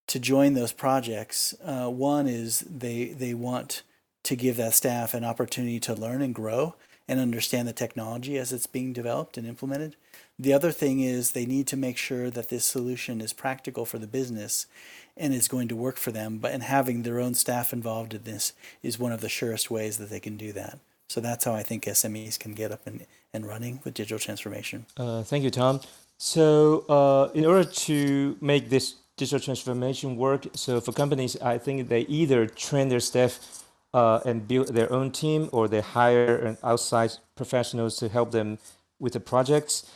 to 0.08 0.20
join 0.20 0.54
those 0.54 0.72
projects. 0.72 1.56
Uh, 1.64 1.90
one 1.90 2.28
is 2.28 2.60
they 2.62 3.06
they 3.06 3.34
want 3.34 3.84
to 4.24 4.36
give 4.36 4.58
that 4.58 4.74
staff 4.74 5.14
an 5.14 5.24
opportunity 5.24 5.80
to 5.80 5.94
learn 5.94 6.22
and 6.22 6.36
grow 6.36 6.76
and 7.08 7.20
understand 7.20 7.68
the 7.68 7.74
technology 7.74 8.38
as 8.38 8.52
it's 8.52 8.68
being 8.68 8.94
developed 8.94 9.38
and 9.38 9.48
implemented. 9.48 9.96
The 10.38 10.54
other 10.54 10.72
thing 10.72 11.00
is 11.00 11.32
they 11.32 11.46
need 11.46 11.68
to 11.68 11.78
make 11.78 11.98
sure 11.98 12.30
that 12.30 12.50
this 12.50 12.66
solution 12.66 13.22
is 13.22 13.34
practical 13.34 13.86
for 13.86 13.98
the 13.98 14.08
business 14.08 14.68
and 15.16 15.34
is 15.34 15.48
going 15.48 15.68
to 15.70 15.76
work 15.76 15.98
for 15.98 16.12
them. 16.12 16.38
But 16.38 16.52
and 16.52 16.64
having 16.64 17.04
their 17.04 17.20
own 17.20 17.34
staff 17.34 17.74
involved 17.74 18.14
in 18.14 18.24
this 18.24 18.54
is 18.84 19.00
one 19.00 19.12
of 19.12 19.22
the 19.22 19.30
surest 19.30 19.72
ways 19.72 19.98
that 19.98 20.10
they 20.10 20.20
can 20.20 20.38
do 20.38 20.52
that. 20.54 20.80
So 21.08 21.22
that's 21.22 21.46
how 21.46 21.56
I 21.56 21.64
think 21.64 21.86
SMEs 21.86 22.38
can 22.38 22.54
get 22.54 22.72
up 22.72 22.86
and, 22.86 23.06
and 23.34 23.48
running 23.48 23.80
with 23.84 23.94
digital 23.94 24.20
transformation. 24.20 24.86
Uh, 24.98 25.24
thank 25.24 25.44
you, 25.44 25.50
Tom. 25.50 25.80
So, 26.18 26.84
uh, 26.90 27.30
in 27.34 27.46
order 27.46 27.64
to 27.64 28.38
make 28.42 28.70
this 28.70 28.96
digital 29.16 29.40
transformation 29.40 30.18
work, 30.18 30.48
so 30.54 30.82
for 30.82 30.92
companies, 30.92 31.40
I 31.42 31.58
think 31.58 31.90
they 31.90 32.02
either 32.02 32.48
train 32.48 32.90
their 32.90 33.00
staff 33.00 33.64
uh, 33.94 34.20
and 34.26 34.48
build 34.48 34.70
their 34.70 34.92
own 34.92 35.12
team, 35.12 35.50
or 35.52 35.68
they 35.68 35.82
hire 35.82 36.58
outside 36.64 37.12
professionals 37.36 37.98
to 37.98 38.10
help 38.10 38.32
them 38.32 38.58
with 39.00 39.14
the 39.14 39.20
projects. 39.20 39.90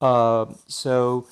Uh, 0.00 0.46
so, 0.66 1.26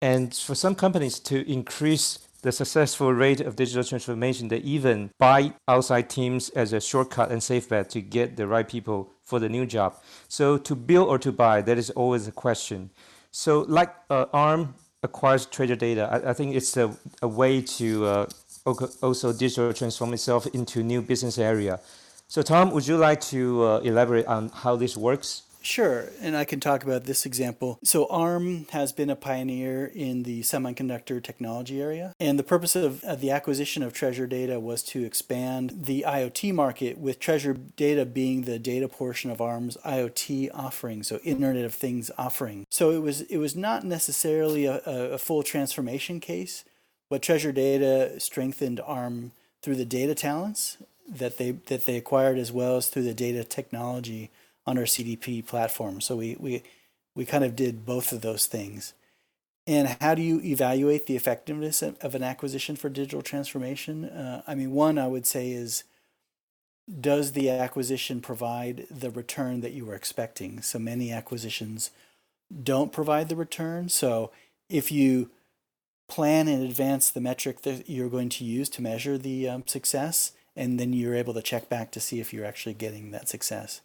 and 0.00 0.34
for 0.34 0.54
some 0.54 0.74
companies 0.74 1.18
to 1.20 1.50
increase 1.50 2.18
the 2.42 2.52
successful 2.52 3.12
rate 3.12 3.40
of 3.40 3.56
digital 3.56 3.82
transformation, 3.84 4.48
they 4.48 4.58
even 4.58 5.10
buy 5.18 5.54
outside 5.66 6.10
teams 6.10 6.50
as 6.50 6.72
a 6.72 6.80
shortcut 6.80 7.30
and 7.30 7.42
safe 7.42 7.68
bet 7.68 7.88
to 7.90 8.00
get 8.02 8.36
the 8.36 8.46
right 8.46 8.68
people 8.68 9.10
for 9.22 9.38
the 9.38 9.48
new 9.48 9.64
job. 9.64 9.94
So, 10.28 10.58
to 10.58 10.74
build 10.74 11.08
or 11.08 11.18
to 11.18 11.32
buy, 11.32 11.62
that 11.62 11.78
is 11.78 11.90
always 11.90 12.28
a 12.28 12.32
question. 12.32 12.90
So 13.36 13.62
like 13.62 13.92
uh, 14.10 14.26
ARM 14.32 14.76
acquires 15.02 15.46
Treasure 15.46 15.74
Data, 15.74 16.08
I, 16.08 16.30
I 16.30 16.32
think 16.34 16.54
it's 16.54 16.76
a, 16.76 16.96
a 17.20 17.26
way 17.26 17.60
to 17.62 18.06
uh, 18.06 18.26
also 18.66 19.32
digital 19.32 19.72
transform 19.72 20.14
itself 20.14 20.46
into 20.54 20.82
new 20.82 21.02
business 21.02 21.38
area. 21.38 21.80
So 22.28 22.42
Tom, 22.42 22.70
would 22.70 22.86
you 22.86 22.96
like 22.96 23.20
to 23.32 23.62
uh, 23.62 23.78
elaborate 23.80 24.26
on 24.26 24.48
how 24.48 24.76
this 24.76 24.96
works? 24.96 25.42
Sure, 25.60 26.10
and 26.20 26.36
I 26.36 26.44
can 26.44 26.60
talk 26.60 26.84
about 26.84 27.04
this 27.04 27.24
example. 27.24 27.78
So, 27.82 28.06
ARM 28.08 28.66
has 28.72 28.92
been 28.92 29.08
a 29.08 29.16
pioneer 29.16 29.86
in 29.86 30.24
the 30.24 30.42
semiconductor 30.42 31.22
technology 31.22 31.80
area, 31.80 32.12
and 32.20 32.38
the 32.38 32.42
purpose 32.42 32.76
of, 32.76 33.02
of, 33.02 33.22
the 33.22 33.30
acquisition 33.30 33.82
of 33.82 33.94
Treasure 33.94 34.26
Data 34.26 34.60
was 34.60 34.82
to 34.82 35.04
expand 35.04 35.72
the 35.84 36.04
IoT 36.06 36.52
market, 36.52 36.98
with 36.98 37.18
Treasure 37.18 37.54
Data 37.54 38.04
being 38.04 38.42
the 38.42 38.58
data 38.58 38.88
portion 38.88 39.30
of 39.30 39.40
ARM's 39.40 39.78
IoT 39.86 40.50
offering, 40.52 41.02
so 41.02 41.16
Internet 41.24 41.64
of 41.64 41.74
Things 41.74 42.10
offering. 42.18 42.66
So, 42.70 42.90
it 42.90 43.00
was 43.00 43.22
it 43.22 43.38
was 43.38 43.56
not 43.56 43.84
necessarily 43.84 44.66
a, 44.66 44.82
a 44.84 45.18
full 45.18 45.42
transformation 45.42 46.20
case, 46.20 46.66
but 47.14 47.22
Treasure 47.22 47.52
Data 47.52 48.18
strengthened 48.18 48.80
ARM 48.80 49.30
through 49.62 49.76
the 49.76 49.84
data 49.84 50.16
talents 50.16 50.78
that 51.08 51.38
they 51.38 51.52
that 51.52 51.86
they 51.86 51.96
acquired, 51.96 52.38
as 52.38 52.50
well 52.50 52.76
as 52.76 52.88
through 52.88 53.04
the 53.04 53.14
data 53.14 53.44
technology 53.44 54.32
on 54.66 54.76
our 54.76 54.82
CDP 54.82 55.46
platform. 55.46 56.00
So 56.00 56.16
we 56.16 56.36
we 56.40 56.64
we 57.14 57.24
kind 57.24 57.44
of 57.44 57.54
did 57.54 57.86
both 57.86 58.10
of 58.10 58.22
those 58.22 58.46
things. 58.46 58.94
And 59.64 59.96
how 60.00 60.16
do 60.16 60.22
you 60.22 60.40
evaluate 60.40 61.06
the 61.06 61.14
effectiveness 61.14 61.82
of 61.82 62.16
an 62.16 62.24
acquisition 62.24 62.74
for 62.74 62.88
digital 62.88 63.22
transformation? 63.22 64.06
Uh, 64.06 64.42
I 64.48 64.56
mean, 64.56 64.72
one 64.72 64.98
I 64.98 65.06
would 65.06 65.24
say 65.24 65.52
is 65.52 65.84
does 67.00 67.30
the 67.30 67.48
acquisition 67.48 68.22
provide 68.22 68.88
the 68.90 69.12
return 69.12 69.60
that 69.60 69.70
you 69.70 69.86
were 69.86 69.94
expecting? 69.94 70.62
So 70.62 70.80
many 70.80 71.12
acquisitions 71.12 71.92
don't 72.60 72.90
provide 72.90 73.28
the 73.28 73.36
return. 73.36 73.88
So 73.88 74.32
if 74.68 74.90
you 74.90 75.30
plan 76.14 76.46
in 76.46 76.62
advance 76.62 77.10
the 77.10 77.20
metric 77.20 77.62
that 77.62 77.90
you're 77.90 78.08
going 78.08 78.28
to 78.28 78.44
use 78.44 78.68
to 78.68 78.82
measure 78.82 79.18
the 79.18 79.48
um, 79.48 79.64
success, 79.66 80.30
and 80.54 80.78
then 80.78 80.92
you're 80.92 81.16
able 81.16 81.34
to 81.34 81.42
check 81.42 81.68
back 81.68 81.90
to 81.90 81.98
see 81.98 82.20
if 82.20 82.32
you're 82.32 82.44
actually 82.46 82.74
getting 82.74 83.10
that 83.10 83.28
success. 83.28 83.80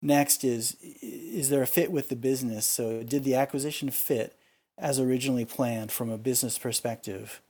Next 0.00 0.42
is 0.42 0.76
is 1.02 1.50
there 1.50 1.60
a 1.60 1.66
fit 1.66 1.92
with 1.92 2.08
the 2.08 2.16
business? 2.16 2.64
So 2.64 3.02
did 3.02 3.24
the 3.24 3.34
acquisition 3.34 3.90
fit 3.90 4.34
as 4.78 4.98
originally 4.98 5.44
planned 5.44 5.92
from 5.92 6.08
a 6.08 6.16
business 6.16 6.56
perspective? 6.58 7.42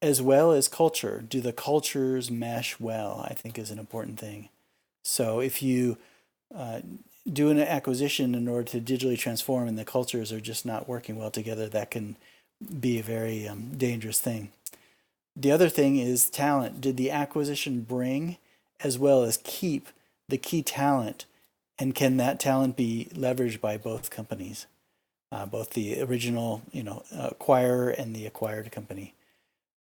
As 0.00 0.22
well 0.22 0.52
as 0.52 0.68
culture. 0.68 1.22
Do 1.28 1.42
the 1.42 1.52
cultures 1.52 2.30
mesh 2.30 2.80
well? 2.80 3.26
I 3.28 3.34
think 3.34 3.58
is 3.58 3.70
an 3.70 3.78
important 3.78 4.18
thing. 4.18 4.48
So 5.02 5.40
if 5.40 5.62
you 5.62 5.98
uh, 6.54 6.80
do 7.30 7.50
an 7.50 7.60
acquisition 7.60 8.34
in 8.34 8.48
order 8.48 8.64
to 8.70 8.80
digitally 8.80 9.18
transform 9.18 9.68
and 9.68 9.78
the 9.78 9.84
cultures 9.84 10.32
are 10.32 10.40
just 10.40 10.64
not 10.64 10.88
working 10.88 11.16
well 11.16 11.30
together, 11.30 11.68
that 11.68 11.90
can 11.90 12.16
be 12.80 12.98
a 12.98 13.02
very 13.02 13.48
um, 13.48 13.72
dangerous 13.76 14.20
thing. 14.20 14.50
The 15.36 15.50
other 15.50 15.68
thing 15.68 15.96
is 15.96 16.30
talent. 16.30 16.80
Did 16.80 16.96
the 16.96 17.10
acquisition 17.10 17.80
bring 17.80 18.36
as 18.80 18.98
well 18.98 19.24
as 19.24 19.40
keep 19.42 19.88
the 20.28 20.38
key 20.38 20.62
talent? 20.62 21.26
And 21.78 21.94
can 21.94 22.16
that 22.18 22.38
talent 22.38 22.76
be 22.76 23.08
leveraged 23.12 23.60
by 23.60 23.76
both 23.76 24.10
companies, 24.10 24.66
uh, 25.32 25.46
both 25.46 25.70
the 25.70 26.00
original, 26.00 26.62
you 26.70 26.84
know, 26.84 27.02
acquirer 27.12 27.98
and 27.98 28.14
the 28.14 28.26
acquired 28.26 28.70
company? 28.70 29.14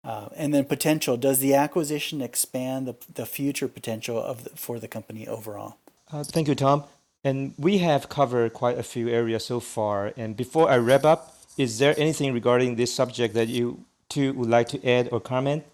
Uh, 0.05 0.31
and 0.35 0.53
then 0.53 0.65
potential. 0.65 1.17
Does 1.17 1.39
the 1.39 1.55
acquisition 1.55 2.21
expand 2.23 2.89
the, 2.89 2.97
the 3.15 3.27
future 3.27 3.69
potential 3.69 4.21
of 4.21 4.45
the, 4.45 4.51
for 4.51 4.81
the 4.81 4.89
company 4.89 5.29
overall? 5.29 5.77
Uh, 6.11 6.25
thank 6.25 6.49
you, 6.49 6.55
Tom. 6.55 6.85
And 7.23 7.55
we 7.57 7.79
have 7.79 8.09
covered 8.09 8.53
quite 8.53 8.79
a 8.79 8.83
few 8.83 9.09
areas 9.09 9.45
so 9.45 9.61
far. 9.61 10.13
And 10.17 10.37
before 10.37 10.69
I 10.69 10.77
wrap 10.79 11.05
up, 11.05 11.42
is 11.57 11.79
there 11.79 11.95
anything 11.99 12.33
regarding 12.33 12.77
this 12.77 12.95
subject 12.95 13.35
that 13.35 13.49
you 13.49 13.85
two 14.09 14.33
would 14.35 14.49
like 14.49 14.69
to 14.69 14.89
add 14.89 15.09
or 15.13 15.21
comment? 15.21 15.65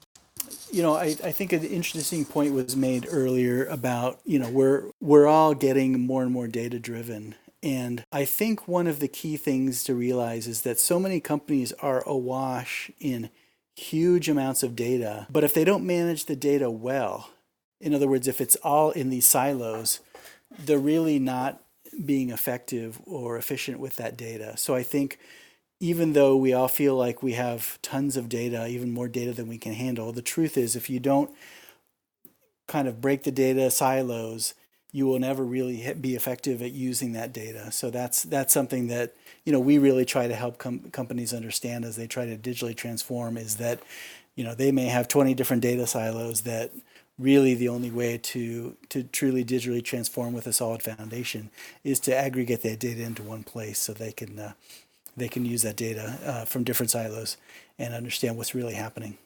You 0.71 0.83
know, 0.83 0.95
I, 0.95 1.17
I 1.25 1.33
think 1.33 1.53
an 1.53 1.65
interesting 1.65 2.25
point 2.25 2.53
was 2.53 2.77
made 2.77 3.07
earlier 3.11 3.65
about, 3.67 4.21
you 4.25 4.39
know, 4.39 4.51
we're 4.51 4.91
we're 5.01 5.27
all 5.27 5.55
getting 5.55 6.01
more 6.01 6.23
and 6.23 6.33
more 6.33 6.47
data 6.47 6.79
driven. 6.79 7.35
And 7.63 8.05
I 8.13 8.25
think 8.25 8.69
one 8.69 8.87
of 8.87 9.01
the 9.01 9.09
key 9.09 9.37
things 9.37 9.83
to 9.85 9.95
realize 9.95 10.47
is 10.47 10.63
that 10.63 10.79
so 10.79 11.01
many 11.01 11.21
companies 11.21 11.73
are 11.81 12.03
awash 12.07 12.91
in 13.01 13.31
huge 13.75 14.29
amounts 14.29 14.63
of 14.63 14.77
data, 14.77 15.27
but 15.31 15.45
if 15.45 15.55
they 15.55 15.65
don't 15.65 15.87
manage 15.87 16.27
the 16.27 16.37
data 16.37 16.71
well, 16.71 17.31
in 17.81 17.95
other 17.95 18.09
words, 18.09 18.29
if 18.29 18.41
it's 18.41 18.57
all 18.57 18.91
in 18.91 19.11
these 19.11 19.27
silos, 19.27 20.01
they're 20.57 20.79
really 20.79 21.19
not 21.19 21.63
being 22.05 22.31
effective 22.31 23.01
or 23.05 23.37
efficient 23.37 23.79
with 23.81 23.97
that 23.97 24.17
data. 24.17 24.57
So 24.57 24.75
I 24.75 24.83
think 24.83 25.19
even 25.81 26.13
though 26.13 26.37
we 26.37 26.53
all 26.53 26.69
feel 26.69 26.97
like 26.97 27.23
we 27.23 27.33
have 27.35 27.81
tons 27.83 28.17
of 28.17 28.29
data, 28.29 28.67
even 28.67 28.93
more 28.93 29.09
data 29.09 29.33
than 29.33 29.49
we 29.49 29.59
can 29.59 29.75
handle, 29.75 30.13
the 30.13 30.23
truth 30.23 30.57
is 30.57 30.75
if 30.75 30.91
you 30.91 30.99
don't 30.99 31.31
kind 32.67 32.89
of 32.89 33.01
break 33.01 33.23
the 33.23 33.31
data 33.31 33.71
silos, 33.71 34.55
you 34.93 35.07
will 35.07 35.19
never 35.19 35.45
really 35.45 35.93
be 35.95 36.15
effective 36.15 36.63
at 36.63 36.73
using 36.73 37.13
that 37.13 37.33
data. 37.33 37.71
So 37.71 37.91
that's 37.91 38.23
that's 38.25 38.53
something 38.53 38.89
that 38.89 39.15
you 39.45 39.53
know 39.53 39.61
we 39.61 39.79
really 39.79 40.05
try 40.05 40.27
to 40.27 40.35
help 40.35 40.59
com- 40.59 40.91
companies 40.91 41.33
understand 41.33 41.85
as 41.85 41.97
they 41.97 42.07
try 42.07 42.27
to 42.27 42.37
digitally 42.37 42.77
transform 42.77 43.37
is 43.37 43.57
that 43.57 43.81
you 44.35 44.45
know 44.45 44.55
they 44.55 44.73
may 44.73 44.87
have 44.87 45.07
20 45.09 45.35
different 45.35 45.63
data 45.63 45.87
silos 45.87 46.43
that 46.43 46.71
really 47.19 47.55
the 47.55 47.69
only 47.69 47.91
way 47.91 48.17
to 48.19 48.77
to 48.89 49.03
truly 49.03 49.45
digitally 49.45 49.85
transform 49.85 50.33
with 50.33 50.47
a 50.47 50.53
solid 50.53 50.83
foundation 50.83 51.51
is 51.85 52.01
to 52.01 52.17
aggregate 52.17 52.63
that 52.63 52.79
data 52.79 53.03
into 53.03 53.23
one 53.23 53.43
place 53.43 53.79
so 53.79 53.93
they 53.93 54.13
can 54.13 54.39
uh, 54.39 54.53
they 55.19 55.29
can 55.29 55.45
use 55.45 55.63
that 55.63 55.77
data 55.77 56.19
uh, 56.25 56.45
from 56.45 56.65
different 56.65 56.91
silos 56.91 57.37
and 57.79 57.95
understand 57.95 58.37
what's 58.37 58.55
really 58.55 58.75
happening. 58.75 59.19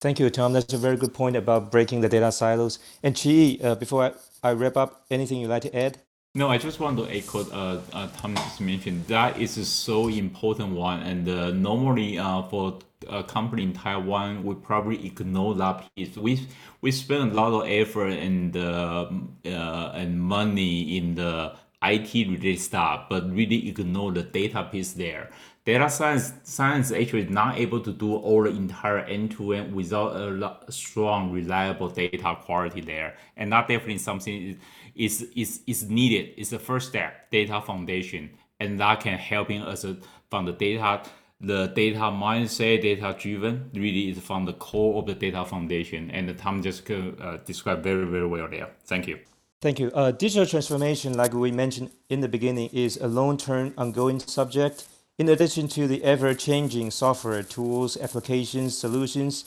Thank 0.00 0.20
you, 0.20 0.28
Tom. 0.30 0.52
That's 0.52 0.72
a 0.72 0.78
very 0.78 0.96
good 0.96 1.14
point 1.14 1.36
about 1.36 1.70
breaking 1.70 2.02
the 2.02 2.08
data 2.08 2.30
silos. 2.30 2.78
And 3.02 3.16
Chi, 3.16 3.58
uh, 3.62 3.74
before 3.74 4.04
I, 4.04 4.50
I 4.50 4.52
wrap 4.52 4.76
up, 4.76 5.04
anything 5.10 5.38
you'd 5.38 5.48
like 5.48 5.62
to 5.62 5.74
add? 5.74 5.98
No, 6.36 6.48
I 6.48 6.58
just 6.58 6.80
want 6.80 6.98
to 6.98 7.06
echo 7.08 7.48
uh, 7.52 7.80
uh, 7.92 8.08
Tom 8.16 8.34
just 8.34 8.60
mentioned 8.60 9.06
that 9.06 9.40
is 9.40 9.56
a 9.56 9.64
so 9.64 10.08
important 10.08 10.74
one, 10.74 10.98
and 11.00 11.28
uh, 11.28 11.52
normally 11.52 12.18
uh, 12.18 12.42
for 12.42 12.80
a 13.08 13.22
company 13.22 13.62
in 13.62 13.72
Taiwan, 13.72 14.42
we 14.42 14.56
probably 14.56 15.06
ignore 15.06 15.54
that 15.54 15.88
piece. 15.94 16.16
We 16.16 16.44
we 16.80 16.90
spend 16.90 17.30
a 17.30 17.34
lot 17.34 17.52
of 17.52 17.68
effort 17.70 18.08
and 18.08 18.56
uh, 18.56 19.10
uh, 19.46 19.92
and 19.94 20.20
money 20.20 20.96
in 20.96 21.14
the 21.14 21.54
IT 21.84 22.14
related 22.14 22.60
stuff, 22.60 23.06
but 23.08 23.30
really 23.34 23.68
ignore 23.68 24.12
the 24.12 24.22
data 24.22 24.68
piece 24.70 24.92
there. 24.92 25.30
Data 25.64 25.88
science 25.88 26.32
science 26.42 26.92
actually 26.92 27.22
is 27.22 27.30
not 27.30 27.58
able 27.58 27.80
to 27.80 27.92
do 27.92 28.16
all 28.16 28.42
the 28.42 28.50
entire 28.50 28.98
end 28.98 29.30
to 29.32 29.54
end 29.54 29.74
without 29.74 30.14
a 30.14 30.72
strong, 30.72 31.32
reliable 31.32 31.88
data 31.88 32.36
quality 32.44 32.80
there, 32.80 33.16
and 33.36 33.52
that 33.52 33.68
definitely 33.68 33.98
something 33.98 34.58
is 34.94 35.22
is 35.34 35.62
is 35.66 35.88
needed. 35.88 36.34
It's 36.36 36.50
the 36.50 36.58
first 36.58 36.88
step, 36.88 37.30
data 37.30 37.62
foundation, 37.62 38.30
and 38.60 38.78
that 38.80 39.00
can 39.00 39.18
helping 39.18 39.62
us 39.62 39.86
from 40.30 40.44
the 40.44 40.52
data 40.52 41.02
the 41.40 41.66
data 41.74 41.98
mindset, 41.98 42.82
data 42.82 43.14
driven, 43.18 43.70
really 43.74 44.10
is 44.10 44.18
from 44.18 44.44
the 44.44 44.54
core 44.54 44.98
of 44.98 45.06
the 45.06 45.14
data 45.14 45.44
foundation. 45.44 46.10
And 46.10 46.36
Tom 46.38 46.62
just 46.62 46.90
uh, 46.90 47.38
described 47.44 47.82
very, 47.82 48.04
very 48.04 48.26
well 48.26 48.48
there. 48.48 48.70
Thank 48.84 49.08
you. 49.08 49.18
Thank 49.64 49.78
you. 49.78 49.90
Uh, 49.94 50.10
digital 50.10 50.44
transformation, 50.44 51.16
like 51.16 51.32
we 51.32 51.50
mentioned 51.50 51.90
in 52.10 52.20
the 52.20 52.28
beginning, 52.28 52.68
is 52.74 52.98
a 52.98 53.08
long 53.08 53.38
term 53.38 53.72
ongoing 53.78 54.20
subject. 54.20 54.86
In 55.16 55.26
addition 55.30 55.68
to 55.68 55.88
the 55.88 56.04
ever 56.04 56.34
changing 56.34 56.90
software, 56.90 57.42
tools, 57.42 57.96
applications, 57.96 58.76
solutions, 58.76 59.46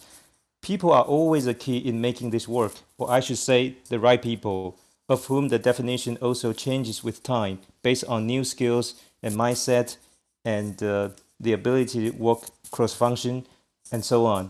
people 0.64 0.92
are 0.92 1.04
always 1.04 1.46
a 1.46 1.54
key 1.54 1.78
in 1.78 2.02
making 2.02 2.32
this 2.32 2.48
work, 2.48 2.74
or 2.98 3.12
I 3.12 3.20
should 3.20 3.38
say, 3.38 3.76
the 3.90 4.00
right 4.00 4.20
people, 4.20 4.80
of 5.08 5.26
whom 5.26 5.50
the 5.50 5.60
definition 5.60 6.18
also 6.18 6.52
changes 6.52 7.04
with 7.04 7.22
time 7.22 7.60
based 7.84 8.06
on 8.06 8.26
new 8.26 8.44
skills 8.44 8.96
and 9.22 9.36
mindset 9.36 9.98
and 10.44 10.82
uh, 10.82 11.10
the 11.40 11.54
ability 11.54 12.10
to 12.10 12.18
work 12.18 12.40
cross 12.72 12.96
function 12.96 13.46
and 13.92 14.04
so 14.04 14.26
on. 14.26 14.50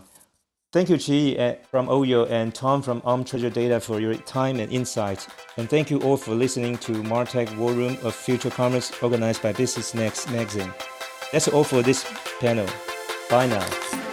Thank 0.70 0.90
you, 0.90 0.98
Chi 0.98 1.42
uh, 1.42 1.54
from 1.70 1.88
OYO 1.88 2.26
and 2.28 2.54
Tom 2.54 2.82
from 2.82 3.00
Arm 3.02 3.24
Treasure 3.24 3.48
Data 3.48 3.80
for 3.80 4.00
your 4.00 4.14
time 4.14 4.60
and 4.60 4.70
insight. 4.70 5.26
And 5.56 5.68
thank 5.68 5.90
you 5.90 5.98
all 6.02 6.18
for 6.18 6.34
listening 6.34 6.76
to 6.78 7.02
Martech 7.04 7.56
War 7.56 7.72
Room 7.72 7.96
of 8.02 8.14
Future 8.14 8.50
Commerce 8.50 8.92
organized 9.02 9.42
by 9.42 9.52
Business 9.54 9.94
Next 9.94 10.30
magazine. 10.30 10.72
That's 11.32 11.48
all 11.48 11.64
for 11.64 11.80
this 11.80 12.06
panel. 12.38 12.68
Bye 13.30 13.46
now. 13.46 14.07